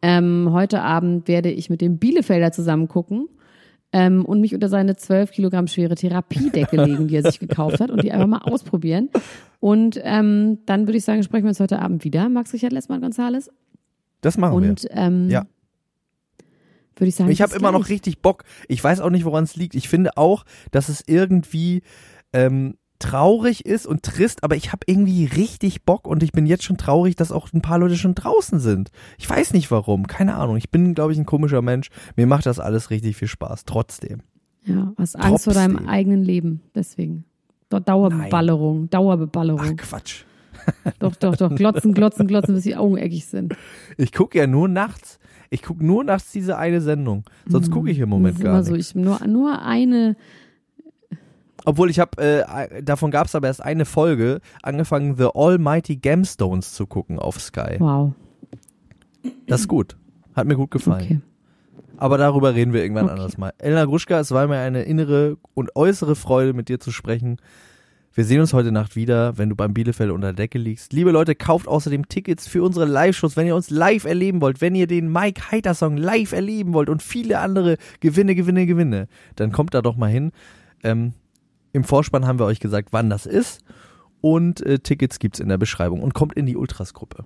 Ähm, 0.01 0.49
heute 0.51 0.81
Abend 0.81 1.29
werde 1.29 1.51
ich 1.51 1.69
mit 1.69 1.83
dem 1.83 1.99
Bielefelder 1.99 2.51
zusammen 2.51 2.89
gucken. 2.89 3.29
Ähm, 3.93 4.25
und 4.25 4.41
mich 4.41 4.55
unter 4.55 4.69
seine 4.71 4.97
12 4.97 5.33
Kilogramm 5.33 5.67
schwere 5.67 5.95
Therapiedecke 5.95 6.77
legen, 6.85 7.09
die 7.09 7.17
er 7.17 7.23
sich 7.23 7.39
gekauft 7.39 7.79
hat 7.81 7.91
und 7.91 8.03
die 8.03 8.11
einfach 8.13 8.27
mal 8.27 8.39
ausprobieren. 8.39 9.11
Und 9.61 10.01
ähm, 10.03 10.59
dann 10.67 10.87
würde 10.87 10.97
ich 10.97 11.05
sagen, 11.05 11.23
sprechen 11.23 11.45
wir 11.45 11.51
uns 11.51 11.61
heute 11.61 11.79
Abend 11.81 12.03
wieder. 12.05 12.29
Max 12.31 12.53
Richard 12.55 12.73
Lessmann 12.73 13.01
Gonzales. 13.03 13.51
Das 14.23 14.39
machen 14.39 14.63
wir. 14.63 14.69
Und 14.71 14.87
ähm, 14.91 15.29
Ja. 15.29 15.45
würde 16.97 17.09
ich 17.09 17.15
sagen, 17.17 17.31
Ich 17.31 17.43
habe 17.43 17.55
immer 17.55 17.71
noch 17.73 17.81
gleich. 17.81 17.91
richtig 17.91 18.23
Bock. 18.23 18.45
Ich 18.69 18.83
weiß 18.83 19.01
auch 19.01 19.11
nicht, 19.11 19.25
woran 19.27 19.45
es 19.45 19.57
liegt. 19.57 19.75
Ich 19.75 19.89
finde 19.89 20.17
auch, 20.17 20.45
dass 20.71 20.89
es 20.89 21.03
irgendwie 21.07 21.83
ähm, 22.33 22.77
traurig 23.03 23.67
ist 23.67 23.87
und 23.87 24.03
trist, 24.03 24.45
aber 24.45 24.57
ich 24.57 24.73
habe 24.73 24.83
irgendwie 24.87 25.25
richtig 25.27 25.85
Bock 25.85 26.07
und 26.07 26.23
ich 26.23 26.33
bin 26.33 26.47
jetzt 26.47 26.65
schon 26.65 26.77
traurig, 26.77 27.17
dass 27.17 27.33
auch 27.33 27.53
ein 27.53 27.61
paar 27.63 27.79
Leute 27.79 27.97
schon 27.97 28.15
draußen 28.15 28.59
sind. 28.61 28.91
Ich 29.19 29.29
weiß 29.29 29.53
nicht 29.53 29.71
warum, 29.71 30.07
keine 30.07 30.37
Ahnung. 30.37 30.57
Ich 30.57 30.71
bin, 30.71 30.95
glaube 30.95 31.13
ich, 31.13 31.19
ein 31.19 31.27
komischer 31.27 31.63
Mensch. 31.63 31.89
Mir 32.17 32.27
macht 32.27 32.47
das 32.47 32.61
alles 32.61 32.91
richtig 32.91 33.17
viel 33.17 33.29
Spaß. 33.29 33.65
Trotzdem. 33.65 34.21
Ja, 34.65 34.93
hast 34.97 35.17
Angst 35.17 35.45
vor 35.45 35.55
deinem 35.55 35.89
eigenen 35.89 36.23
Leben. 36.23 36.61
Deswegen. 36.75 37.25
Dau- 37.69 37.81
Dauerbeballerung. 37.81 38.89
Dauerbeballerung. 38.91 39.61
Ach 39.63 39.77
Quatsch. 39.77 40.25
Doch, 41.01 41.17
doch, 41.17 41.35
doch. 41.37 41.53
Glotzen, 41.57 41.93
glotzen, 41.93 42.29
glotzen, 42.29 42.55
bis 42.55 42.63
die 42.63 42.77
Augen 42.77 42.97
eckig 42.97 43.27
sind. 43.27 43.57
Ich 43.97 44.13
gucke 44.13 44.39
ja 44.39 44.47
nur 44.47 44.69
nachts. 44.69 45.19
Ich 45.51 45.63
gucke 45.63 45.85
nur 45.85 46.05
nachts 46.05 46.31
diese 46.31 46.57
eine 46.57 46.81
Sendung. 46.81 47.25
Sonst 47.49 47.73
gucke 47.73 47.91
ich 47.91 47.99
im 47.99 48.09
Moment 48.09 48.39
gar 48.39 48.59
nicht. 48.59 48.69
so. 48.69 48.75
Ich 48.77 48.95
nur, 48.95 49.27
nur 49.27 49.61
eine. 49.63 50.15
Obwohl 51.65 51.91
ich 51.91 51.99
habe, 52.01 52.21
äh, 52.21 52.83
davon 52.83 53.11
gab 53.11 53.27
es 53.27 53.35
aber 53.35 53.47
erst 53.47 53.63
eine 53.63 53.85
Folge, 53.85 54.41
angefangen 54.63 55.17
The 55.17 55.29
Almighty 55.35 55.97
Gemstones 55.97 56.73
zu 56.75 56.87
gucken 56.87 57.19
auf 57.19 57.41
Sky. 57.41 57.77
Wow. 57.79 58.13
Das 59.47 59.61
ist 59.63 59.69
gut. 59.69 59.97
Hat 60.35 60.47
mir 60.47 60.57
gut 60.57 60.71
gefallen. 60.71 61.05
Okay. 61.05 61.21
Aber 61.99 62.19
darüber 62.19 62.55
reden 62.55 62.73
wir 62.73 62.83
irgendwann 62.83 63.05
Okay. 63.05 63.15
anders 63.15 63.39
mal. 63.39 63.53
Elena 63.59 63.85
Gruschka, 63.85 64.19
es 64.19 64.33
war 64.33 64.49
mir 64.49 64.59
eine 64.59 64.83
innere 64.83 65.37
und 65.55 65.77
äußere 65.77 66.17
Freude, 66.17 66.53
mit 66.53 66.69
dir 66.69 66.81
zu 66.81 66.91
sprechen. 66.91 67.37
Wir 68.15 68.25
sehen 68.25 68.41
uns 68.41 68.53
heute 68.53 68.73
Nacht 68.73 68.97
wieder, 68.97 69.39
wenn 69.39 69.49
du 69.49 69.57
beim 69.57 69.73
Bielefeld 69.73 70.11
unter 70.11 70.29
der 70.29 70.45
Decke 70.45 70.59
liegst. 70.59 70.93
Liebe 70.93 71.13
Leute, 71.13 71.35
kauft 71.35 71.67
außerdem 71.69 72.09
Tickets 72.09 72.47
für 72.47 72.63
unsere 72.63 72.85
Live-Shows, 72.87 73.37
wenn 73.37 73.47
ihr 73.47 73.55
uns 73.57 73.71
live 73.71 74.05
erleben 74.05 74.41
wollt, 74.43 74.61
wenn 74.61 74.75
ihr 74.75 74.87
den 74.87 75.11
Mike 75.11 75.51
Heiter 75.51 75.75
Song 75.75 75.97
live 75.97 76.33
erleben 76.33 76.75
wollt 76.75 76.91
und 76.91 77.03
viele 77.03 77.39
andere 77.39 77.79
Gewinne, 78.01 78.35
Gewinne, 78.35 78.67
Gewinne, 78.67 79.07
dann 79.37 79.53
kommt 79.53 79.73
da 79.73 79.81
doch 79.81 79.97
mal 79.97 80.11
hin. 80.11 80.33
Ähm, 80.83 81.13
Im 81.73 81.85
Vorspann 81.85 82.27
haben 82.27 82.39
wir 82.39 82.47
euch 82.47 82.61
gesagt, 82.61 82.89
wann 82.93 83.11
das 83.11 83.27
ist. 83.27 83.61
Und 84.21 84.65
äh, 84.65 84.79
Tickets 84.79 85.19
gibt's 85.19 85.41
in 85.41 85.49
der 85.49 85.59
Beschreibung. 85.59 86.03
Und 86.03 86.15
kommt 86.15 86.35
in 86.35 86.47
die 86.47 86.57
Ultras-Gruppe. 86.57 87.25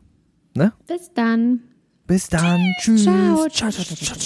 Ne? 0.55 0.73
Bis 0.87 1.13
dann. 1.13 1.61
Bis 2.07 2.29
dann. 2.29 2.61
Tschüss. 2.81 3.05
Ciao. 3.05 3.49
Ciao, 3.51 3.71
ciao, 3.71 3.85
ciao, 3.85 3.97
ciao. 3.97 4.17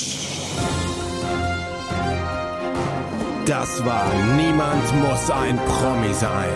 Das 3.46 3.84
war 3.84 4.06
Niemand 4.36 4.84
muss 5.00 5.30
ein 5.30 5.56
Promi 5.56 6.12
sein. 6.12 6.48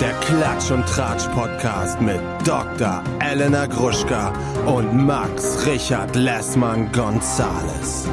Der 0.00 0.12
Klatsch 0.20 0.70
und 0.70 0.86
Tratsch 0.86 1.26
Podcast 1.34 2.00
mit 2.00 2.20
Dr. 2.46 3.02
Elena 3.18 3.66
Gruschka 3.66 4.32
und 4.64 5.04
Max 5.04 5.66
Richard 5.66 6.16
Lessmann 6.16 6.90
Gonzales. 6.92 8.08